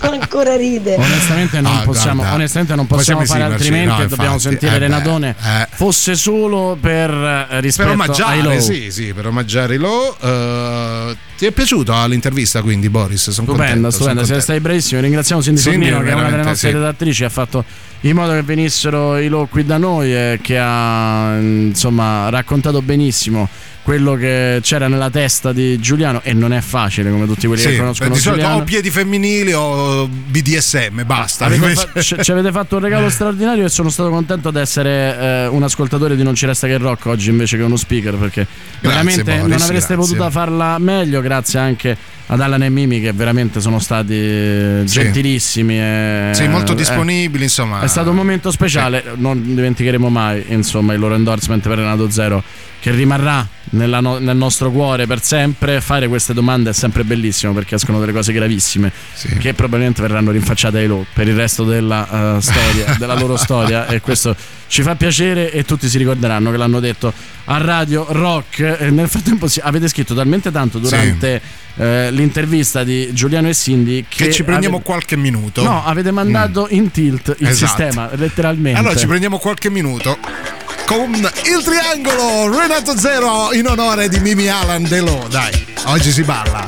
ancora 0.00 0.56
ride. 0.56 0.94
Onestamente 0.96 1.60
non 1.60 1.76
Ah, 1.76 1.82
possiamo, 1.82 2.16
guarda, 2.16 2.34
onestamente 2.36 2.74
non 2.74 2.86
possiamo 2.86 3.20
possiamo 3.20 3.42
fare 3.44 3.54
esimerci, 3.56 3.82
altrimenti. 3.82 4.02
no, 4.02 4.08
dobbiamo 4.08 4.34
infatti, 4.34 4.48
sentire 4.58 4.74
eh 4.74 4.78
Renatone. 4.78 5.34
eh. 5.42 5.68
Fosse 5.74 6.14
solo 6.14 6.76
per 6.80 7.10
eh, 7.10 7.46
Per 7.48 7.62
rispetto 7.62 7.88
ai 7.88 7.94
omaggiare, 7.94 8.42
low. 8.42 8.60
sì, 8.60 8.90
sì, 8.90 9.12
per 9.12 9.26
omaggiare 9.26 9.76
lo. 9.76 10.16
eh, 10.20 11.16
ti 11.36 11.46
è 11.46 11.50
piaciuta 11.50 12.06
l'intervista 12.06 12.62
quindi 12.62 12.88
Boris? 12.88 13.30
Sono 13.30 13.46
Stupenda, 13.66 13.90
stupenda, 13.90 14.24
siete 14.24 14.40
stati 14.40 14.60
bravissimi. 14.60 15.00
Ringraziamo 15.00 15.42
Cindy 15.42 15.60
Fornino, 15.60 16.00
che 16.02 16.10
è 16.10 16.14
una 16.14 16.30
delle 16.30 16.42
nostre 16.42 16.68
sì. 16.68 16.74
redattrici, 16.74 17.24
ha 17.24 17.28
fatto 17.28 17.64
in 18.00 18.14
modo 18.14 18.32
che 18.32 18.42
venissero 18.42 19.16
i 19.18 19.28
low 19.28 19.48
qui 19.48 19.64
da 19.64 19.78
noi 19.78 20.14
e 20.14 20.38
che 20.42 20.58
ha 20.60 21.36
insomma 21.38 22.28
raccontato 22.28 22.82
benissimo 22.82 23.48
quello 23.82 24.14
che 24.14 24.60
c'era 24.62 24.88
nella 24.88 25.10
testa 25.10 25.52
di 25.52 25.78
Giuliano 25.78 26.20
e 26.22 26.32
non 26.32 26.54
è 26.54 26.60
facile 26.60 27.10
come 27.10 27.26
tutti 27.26 27.46
quelli 27.46 27.60
Sì, 27.60 27.68
che 27.68 27.76
conoscono 27.76 28.14
di 28.14 28.18
solito 28.18 28.40
Giuliano. 28.42 28.62
o 28.62 28.64
piedi 28.64 28.90
femminili 28.90 29.52
o 29.52 30.06
BDSM, 30.08 31.02
basta. 31.04 31.44
Avete 31.46 31.74
fa- 31.74 32.00
ci 32.00 32.16
ci 32.22 32.32
avete 32.32 32.50
fatto 32.50 32.76
un 32.76 32.82
regalo 32.82 33.08
straordinario 33.10 33.64
e 33.64 33.68
sono 33.68 33.90
stato 33.90 34.08
contento 34.10 34.50
di 34.50 34.58
essere 34.58 35.18
eh, 35.18 35.46
un 35.48 35.62
ascoltatore 35.62 36.16
di 36.16 36.22
Non 36.22 36.34
ci 36.34 36.46
resta 36.46 36.66
che 36.66 36.78
rock 36.78 37.06
oggi 37.06 37.28
invece 37.30 37.56
che 37.58 37.62
uno 37.62 37.76
speaker 37.76 38.14
perché 38.16 38.46
veramente 38.80 39.22
Boris, 39.22 39.40
non 39.42 39.52
avreste 39.52 39.94
grazie. 39.94 39.96
potuto 39.96 40.30
farla 40.30 40.78
meglio 40.78 41.20
grazie 41.20 41.58
anche 41.58 41.96
ad 42.34 42.40
Alan 42.40 42.62
e 42.64 42.68
Mimi 42.70 43.00
che 43.00 43.12
veramente 43.12 43.60
sono 43.60 43.78
stati 43.78 44.12
eh, 44.14 44.82
Sì. 44.84 45.00
gentilissimi 45.00 45.78
e, 45.78 46.30
sì, 46.34 46.46
molto 46.48 46.72
eh, 46.72 46.74
disponibili, 46.74 47.44
insomma. 47.44 47.80
è 47.80 47.86
stato 47.86 48.10
un 48.10 48.16
momento 48.16 48.50
speciale, 48.50 49.04
non 49.16 49.54
dimenticheremo 49.54 50.08
mai 50.08 50.44
insomma, 50.48 50.92
il 50.94 50.98
loro 51.00 51.14
endorsement 51.14 51.66
per 51.66 51.78
Renato 51.78 52.10
Zero 52.10 52.42
che 52.80 52.90
rimarrà 52.90 53.46
no- 53.70 54.18
nel 54.18 54.36
nostro 54.36 54.70
cuore 54.70 55.06
per 55.06 55.22
sempre. 55.22 55.80
Fare 55.80 56.06
queste 56.06 56.34
domande 56.34 56.68
è 56.70 56.72
sempre 56.74 57.02
bellissimo 57.02 57.54
perché 57.54 57.76
escono 57.76 57.98
delle 57.98 58.12
cose 58.12 58.30
gravissime 58.32 58.92
Sì. 59.14 59.28
che 59.38 59.54
probabilmente 59.54 60.02
verranno 60.02 60.30
rinfacciate 60.32 60.78
ai 60.78 60.86
loro 60.86 61.06
per 61.14 61.26
il 61.28 61.34
resto 61.34 61.64
della, 61.64 62.36
eh, 62.36 62.42
storia, 62.42 62.94
della 62.98 63.14
loro 63.14 63.36
storia 63.38 63.86
e 63.86 64.00
questo 64.02 64.36
ci 64.66 64.82
fa 64.82 64.96
piacere 64.96 65.50
e 65.50 65.64
tutti 65.64 65.88
si 65.88 65.96
ricorderanno 65.96 66.50
che 66.50 66.56
l'hanno 66.58 66.80
detto 66.80 67.10
a 67.46 67.56
Radio 67.58 68.04
Rock. 68.10 68.60
E 68.80 68.90
nel 68.90 69.08
frattempo 69.08 69.46
avete 69.62 69.88
scritto 69.88 70.14
talmente 70.14 70.50
tanto 70.50 70.78
durante 70.78 71.40
eh, 71.76 72.10
l'intervista 72.24 72.82
di 72.84 73.12
Giuliano 73.12 73.48
e 73.48 73.54
Cindy 73.54 74.04
che, 74.08 74.26
Che 74.26 74.32
ci 74.32 74.44
prendiamo 74.44 74.76
ave- 74.76 74.84
qualche 74.84 75.16
minuto. 75.16 75.62
No, 75.62 75.84
avete 75.84 76.10
mandato 76.10 76.66
in 76.70 76.90
tilt 76.90 77.34
il 77.38 77.46
Esatto. 77.48 77.66
sistema, 77.66 78.08
letteralmente. 78.14 78.78
Allora 78.78 78.96
ci 78.96 79.06
prendiamo 79.06 79.38
qualche 79.38 79.70
minuto 79.70 80.18
con 80.86 81.12
il 81.12 81.62
triangolo 81.62 82.58
Renato 82.58 82.96
Zero 82.98 83.52
in 83.52 83.66
onore 83.66 84.08
di 84.08 84.18
Mimi 84.20 84.48
Alan 84.48 84.82
Delo. 84.84 85.26
Dai, 85.30 85.52
oggi 85.86 86.10
si 86.10 86.22
balla. 86.22 86.66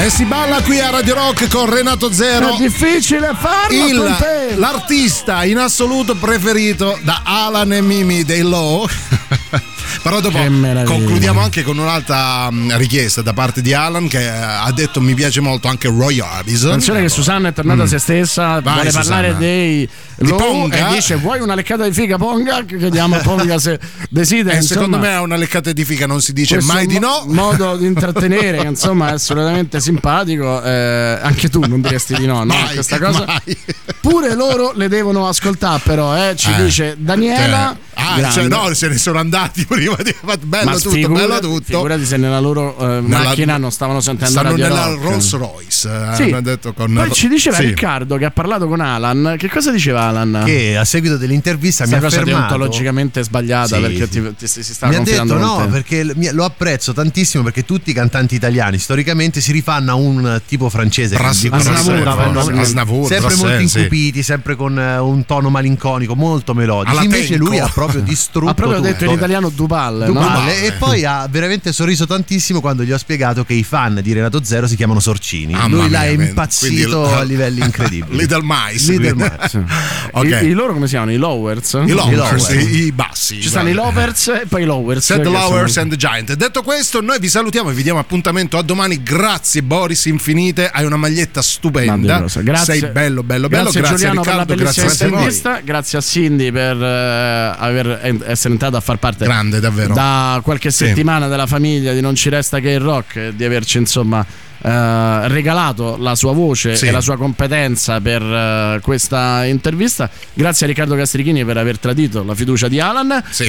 E 0.00 0.10
si 0.10 0.24
balla 0.24 0.60
qui 0.62 0.78
a 0.78 0.90
Radio 0.90 1.14
Rock 1.14 1.48
con 1.48 1.68
Renato 1.68 2.12
Zero. 2.12 2.54
È 2.54 2.56
difficile 2.58 3.32
farlo 3.36 3.84
il- 3.86 4.14
l'artista 4.56 5.44
in 5.44 5.58
assoluto 5.58 6.14
preferito 6.14 6.96
da 7.02 7.22
Alan 7.24 7.72
e 7.72 7.80
Mimi 7.82 8.22
dei 8.24 8.42
Low. 8.42 8.86
Però 10.02 10.20
dopo 10.20 10.38
concludiamo 10.84 11.40
anche 11.40 11.62
con 11.62 11.78
un'altra 11.78 12.48
richiesta 12.76 13.22
da 13.22 13.32
parte 13.32 13.60
di 13.62 13.72
Alan 13.72 14.08
che 14.08 14.22
eh, 14.22 14.28
ha 14.28 14.70
detto 14.72 15.00
mi 15.00 15.14
piace 15.14 15.40
molto 15.40 15.68
anche 15.68 15.88
Roy 15.88 16.20
Orbison. 16.20 16.70
Attenzione 16.70 17.02
che 17.02 17.08
Susanna 17.08 17.48
è 17.48 17.52
tornata 17.52 17.82
a 17.82 17.86
se 17.86 17.98
stessa, 17.98 18.56
Mm. 18.58 18.62
Vai, 18.62 18.74
vuole 18.74 18.90
parlare 18.90 19.26
Susanna. 19.28 19.38
dei 19.46 19.88
Di 20.16 20.30
Ponga? 20.32 20.88
e 20.90 20.94
dice 20.94 21.14
vuoi 21.16 21.40
una 21.40 21.54
leccata 21.54 21.84
di 21.84 21.92
figa 21.92 22.16
Ponga? 22.16 22.64
Chiediamo 22.64 23.16
a 23.16 23.18
Ponga 23.20 23.58
se 23.58 23.78
desidera. 24.10 24.56
E 24.56 24.62
secondo 24.62 24.96
insomma, 24.96 25.10
me 25.12 25.16
a 25.16 25.20
una 25.22 25.36
leccata 25.36 25.72
di 25.72 25.84
figa 25.84 26.06
non 26.06 26.20
si 26.20 26.32
dice 26.32 26.60
mai 26.62 26.86
di 26.86 26.98
no. 26.98 27.24
modo 27.26 27.76
di 27.76 27.86
intrattenere, 27.86 28.62
insomma 28.66 29.10
è 29.10 29.12
assolutamente 29.12 29.80
simpatico. 29.80 30.62
eh, 30.62 31.18
anche 31.22 31.48
tu 31.48 31.60
non 31.66 31.80
diresti 31.80 32.14
di 32.14 32.26
no, 32.26 32.38
no? 32.44 32.54
Mai, 32.54 32.74
Questa 32.74 32.98
cosa. 32.98 33.24
mai. 33.26 33.56
Pure 34.00 34.34
loro 34.34 34.72
le 34.74 34.88
devono 34.88 35.26
ascoltare, 35.28 35.80
però, 35.84 36.16
eh, 36.16 36.34
ci 36.36 36.50
Eh, 36.50 36.62
dice 36.62 36.96
Daniela. 36.98 37.76
Cioè, 37.94 38.22
ah, 38.24 38.30
cioè, 38.30 38.44
no, 38.48 38.72
se 38.74 38.88
ne 38.88 38.96
sono 38.96 39.18
andati 39.18 39.66
prima 39.78 39.96
di 40.02 40.14
bello 40.42 40.70
Ma 40.70 40.76
tutto, 40.76 40.90
figurati- 40.90 41.26
bello 41.26 41.38
tutto. 41.40 41.62
Figurati 41.64 42.04
se 42.04 42.16
nella 42.16 42.40
loro 42.40 42.76
eh, 42.78 43.00
Nella- 43.00 43.24
macchina 43.24 43.56
non 43.56 43.70
stavano 43.70 44.00
sentendo 44.00 44.32
Stanno 44.32 44.50
Radio 44.50 44.68
nella 44.68 44.86
Rock. 44.86 45.02
Rolls 45.02 45.32
Royce. 45.36 45.88
eh, 45.88 46.14
Sì. 46.16 46.72
con 46.74 46.92
Poi 46.94 47.12
ci 47.12 47.28
diceva 47.28 47.56
Sì. 47.56 47.66
Riccardo 47.66 48.16
che 48.16 48.24
ha 48.24 48.30
parlato 48.30 48.66
con 48.68 48.80
Alan. 48.80 49.34
Che 49.38 49.48
cosa 49.48 49.70
diceva 49.70 50.02
Alan? 50.02 50.42
che 50.44 50.76
a 50.76 50.84
seguito 50.84 51.16
dell'intervista 51.16 51.84
mi 51.84 51.90
Questa 51.90 52.06
ha 52.06 52.10
cosa 52.10 52.20
affermato 52.22 52.48
deontologicamente 52.56 53.22
sbagliata 53.22 53.76
Sì, 53.76 53.80
perché 53.82 54.08
ti, 54.08 54.34
ti- 54.36 54.46
si 54.46 54.62
stava 54.74 54.92
mi 54.92 54.98
ha 54.98 55.02
detto 55.04 55.34
no 55.38 55.56
te. 55.64 55.66
perché 55.70 56.12
mi- 56.14 56.30
lo 56.32 56.44
apprezzo 56.44 56.92
tantissimo 56.92 57.42
perché 57.42 57.64
tutti 57.64 57.90
i 57.90 57.92
cantanti 57.92 58.34
italiani 58.34 58.78
storicamente 58.78 59.40
si 59.40 59.52
rifanno 59.52 59.90
a 59.92 59.94
un 59.94 60.40
tipo 60.46 60.68
francese 60.68 61.16
Bras- 61.16 61.40
di 61.42 61.48
cui 61.48 61.58
Asnavour, 61.58 62.42
sempre 62.44 62.60
Asnavour, 62.60 63.36
molto 63.36 63.58
incupiti 63.60 64.22
sempre 64.22 64.56
con 64.56 64.78
eh, 64.78 64.98
un 64.98 65.24
tono 65.24 65.50
malinconico 65.50 66.14
molto 66.14 66.54
melodico 66.54 67.02
invece 67.02 67.36
lui 67.36 67.58
ha 67.58 67.68
proprio 67.68 68.00
distrutto 68.02 68.50
Ha 68.50 68.54
proprio 68.54 68.80
detto 68.80 69.04
in 69.04 69.10
italiano 69.12 69.50
Dupal. 69.68 69.94
no? 69.98 70.06
Dupal, 70.06 70.48
E 70.48 70.72
poi 70.78 71.04
ha 71.04 71.26
veramente 71.30 71.72
sorriso 71.72 72.06
tantissimo 72.06 72.60
quando 72.60 72.82
gli 72.84 72.92
ho 72.92 72.98
spiegato 72.98 73.44
che 73.44 73.52
i 73.54 73.62
fan 73.64 74.00
di 74.02 74.12
Renato 74.12 74.42
Zero 74.42 74.66
si 74.66 74.76
chiamano 74.76 75.00
Sorcini. 75.00 75.52
Mamma 75.52 75.68
Lui 75.68 75.90
là 75.90 76.00
mia, 76.00 76.08
è 76.08 76.10
impazzito 76.10 77.00
quindi- 77.02 77.14
a 77.14 77.22
livelli 77.22 77.60
incredibili. 77.64 78.16
Little 78.18 78.40
Mice. 78.42 78.92
Little. 78.92 79.14
Mice. 79.40 79.64
Ok. 80.10 80.24
I, 80.42 80.46
i 80.46 80.52
loro 80.52 80.72
come 80.72 80.86
si 80.86 80.92
chiamano? 80.92 81.12
I 81.12 81.16
lowers? 81.16 81.72
I 81.74 81.90
lovers, 81.90 82.16
lovers. 82.16 82.48
i, 82.50 82.84
i 82.86 82.92
bassi. 82.92 83.40
Ci 83.42 83.48
stanno 83.48 83.68
i 83.68 83.72
lovers 83.74 84.28
e 84.28 84.44
poi 84.48 84.62
i 84.62 84.64
lowers. 84.64 85.04
Set 85.04 85.18
the 85.18 85.22
che 85.24 85.28
Lovers 85.28 85.72
sono- 85.72 85.82
and 85.82 85.90
the 85.92 85.96
Giant. 85.98 86.34
Detto 86.34 86.62
questo, 86.62 87.00
noi 87.02 87.18
vi 87.20 87.28
salutiamo 87.28 87.70
e 87.70 87.74
vi 87.74 87.82
diamo 87.82 87.98
appuntamento 87.98 88.56
a 88.58 88.62
domani. 88.62 89.02
Grazie 89.02 89.62
Boris 89.62 90.06
Infinite, 90.06 90.68
hai 90.70 90.84
una 90.86 90.96
maglietta 90.96 91.42
stupenda. 91.42 92.24
Grazie, 92.42 92.78
Sei 92.80 92.90
bello, 92.90 93.22
bello, 93.22 93.48
bello. 93.48 93.64
Grazie, 93.64 93.80
Grazie, 93.80 93.96
Giuliano 93.96 94.22
Riccardo, 94.22 94.46
per 94.46 94.56
la 94.56 94.62
grazie 94.62 94.82
bellissima 94.84 95.08
a 95.08 95.12
intervista. 95.18 95.60
Grazie 95.62 95.98
a 95.98 96.00
Cindy 96.00 96.50
per 96.52 96.82
eh, 96.82 97.54
aver, 97.58 98.20
essere 98.26 98.52
entrata 98.54 98.76
a 98.78 98.80
far 98.80 98.96
parte 98.96 99.24
Grande, 99.24 99.57
davvero. 99.60 99.94
da 99.94 100.40
qualche 100.42 100.70
Sì. 100.70 100.86
settimana 100.86 101.28
della 101.28 101.46
famiglia 101.46 101.92
di 101.92 102.00
Non 102.00 102.14
ci 102.14 102.28
resta 102.28 102.58
che 102.60 102.70
il 102.70 102.80
rock 102.80 103.28
di 103.30 103.44
averci 103.44 103.78
insomma 103.78 104.24
eh, 104.62 105.28
regalato 105.28 105.96
la 105.98 106.14
sua 106.14 106.32
voce 106.32 106.76
Sì. 106.76 106.86
e 106.86 106.90
la 106.90 107.00
sua 107.00 107.16
competenza 107.16 108.00
per 108.00 108.22
eh, 108.22 108.80
questa 108.82 109.44
intervista. 109.44 110.10
Grazie 110.34 110.66
a 110.66 110.68
Riccardo 110.68 110.94
Castrichini 110.96 111.44
per 111.44 111.56
aver 111.56 111.78
tradito 111.78 112.22
la 112.24 112.34
fiducia 112.34 112.68
di 112.68 112.80
Alan. 112.80 113.22
Sì. 113.30 113.46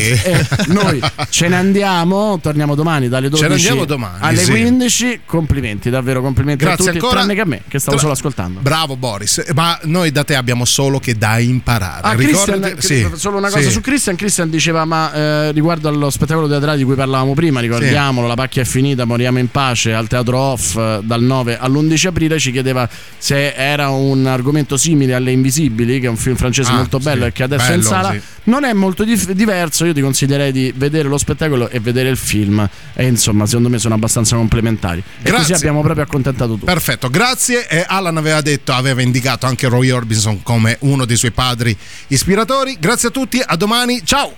Noi 0.67 1.02
ce 1.30 1.48
ne 1.48 1.56
andiamo, 1.56 2.39
torniamo 2.41 2.76
domani 2.76 3.08
dalle 3.10 3.28
Ce 3.32 3.41
ne 3.41 3.48
12 3.48 3.67
andiamo 3.67 3.86
domani, 3.86 4.17
alle 4.19 4.38
sì. 4.43 4.52
15. 4.52 5.22
Complimenti, 5.26 5.89
davvero 5.89 6.22
complimenti 6.22 6.63
Grazie 6.63 6.84
a 6.84 6.91
tutti, 6.93 6.98
ancora. 6.98 7.19
tranne 7.22 7.36
che 7.36 7.41
a 7.41 7.45
me, 7.45 7.62
che 7.67 7.80
stavo 7.80 7.91
Tra- 7.98 8.02
solo 8.02 8.13
ascoltando. 8.13 8.60
Bravo 8.62 8.95
Boris, 8.95 9.43
ma 9.54 9.78
noi 9.84 10.12
da 10.12 10.24
te 10.24 10.36
abbiamo 10.36 10.65
solo 10.65 11.00
che 11.00 11.15
da 11.17 11.39
imparare. 11.39 12.02
Ah, 12.04 12.15
Christian, 12.15 12.56
Ricordati- 12.62 12.86
cri- 12.88 13.12
solo 13.15 13.38
una 13.38 13.50
cosa 13.50 13.69
su 13.69 13.82
Christian. 13.82 14.15
Christian 14.15 14.50
diceva: 14.50 14.86
Ma 14.86 15.13
eh, 15.13 15.52
riguardo 15.52 15.88
allo 15.89 16.10
spettacolo 16.10 16.48
teatrale 16.48 16.78
di 16.78 16.84
cui 16.84 16.95
parlavamo 16.95 17.34
prima, 17.34 17.60
ricordiamolo, 17.60 18.28
La 18.28 18.36
pacchia 18.36 18.62
è 18.62 18.65
finita, 18.65 19.06
moriamo 19.06 19.39
in 19.39 19.50
pace 19.50 19.93
al 19.93 20.08
teatro 20.08 20.38
off 20.38 20.78
dal 21.04 21.22
9 21.22 21.58
all'11 21.58 22.08
aprile. 22.08 22.40
Ci 22.40 22.52
chiedeva 22.52 22.88
se 23.18 23.54
era 23.54 23.90
un 23.90 24.26
argomento 24.26 24.78
simile 24.78 25.14
alle 25.14 25.32
Invisibili, 25.32 26.00
che 26.00 26.08
è 26.08 26.10
un 26.10 26.18
film 26.18 26.36
francese 26.36 26.72
Ah, 26.72 26.76
molto 26.76 27.00
bello 27.00 27.24
sì. 27.24 27.28
e 27.28 27.32
che 27.32 27.44
adesso 27.44 27.72
è 27.72 27.74
in 27.76 27.80
Bello, 27.82 27.90
sala. 27.90 28.12
sì. 28.12 28.22
Non 28.44 28.64
è 28.64 28.74
molto 28.74 29.04
dif- 29.04 29.32
diverso. 29.32 29.86
Io 29.86 29.94
ti 29.94 30.02
consiglierei 30.02 30.52
di 30.52 30.74
vedere 30.76 31.08
lo 31.08 31.18
spettacolo 31.18 31.70
e 31.70 31.80
vedere 31.80 32.10
il 32.10 32.18
film. 32.18 32.68
E 32.94 33.06
insomma, 33.06 33.46
secondo 33.46 33.70
me 33.70 33.78
sono 33.78 33.94
abbastanza 33.96 34.36
complementari. 34.36 35.00
E 35.00 35.04
così 35.30 35.32
Grazie. 35.32 35.56
abbiamo 35.56 35.82
proprio 35.82 36.04
accontentato 36.04 36.54
tutti. 36.54 36.66
Perfetto, 36.66 37.10
grazie. 37.10 37.68
E 37.68 37.86
Alan 37.88 38.18
aveva 38.18 38.42
detto, 38.42 38.72
aveva 38.74 39.02
indicato 39.02 39.46
anche 39.46 39.68
Roy 39.68 39.90
Orbison 39.92 40.42
come 40.44 40.78
uno 40.82 41.06
dei 41.06 41.16
suoi 41.18 41.32
padri 41.32 41.76
ispiratori. 42.08 42.78
Grazie 42.80 43.10
a 43.10 43.12
tutti, 43.12 43.42
a 43.46 43.56
domani, 43.56 44.02
ciao! 44.04 44.34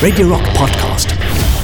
Radio 0.00 0.28
Rock 0.28 0.50
Podcast. 0.56 1.63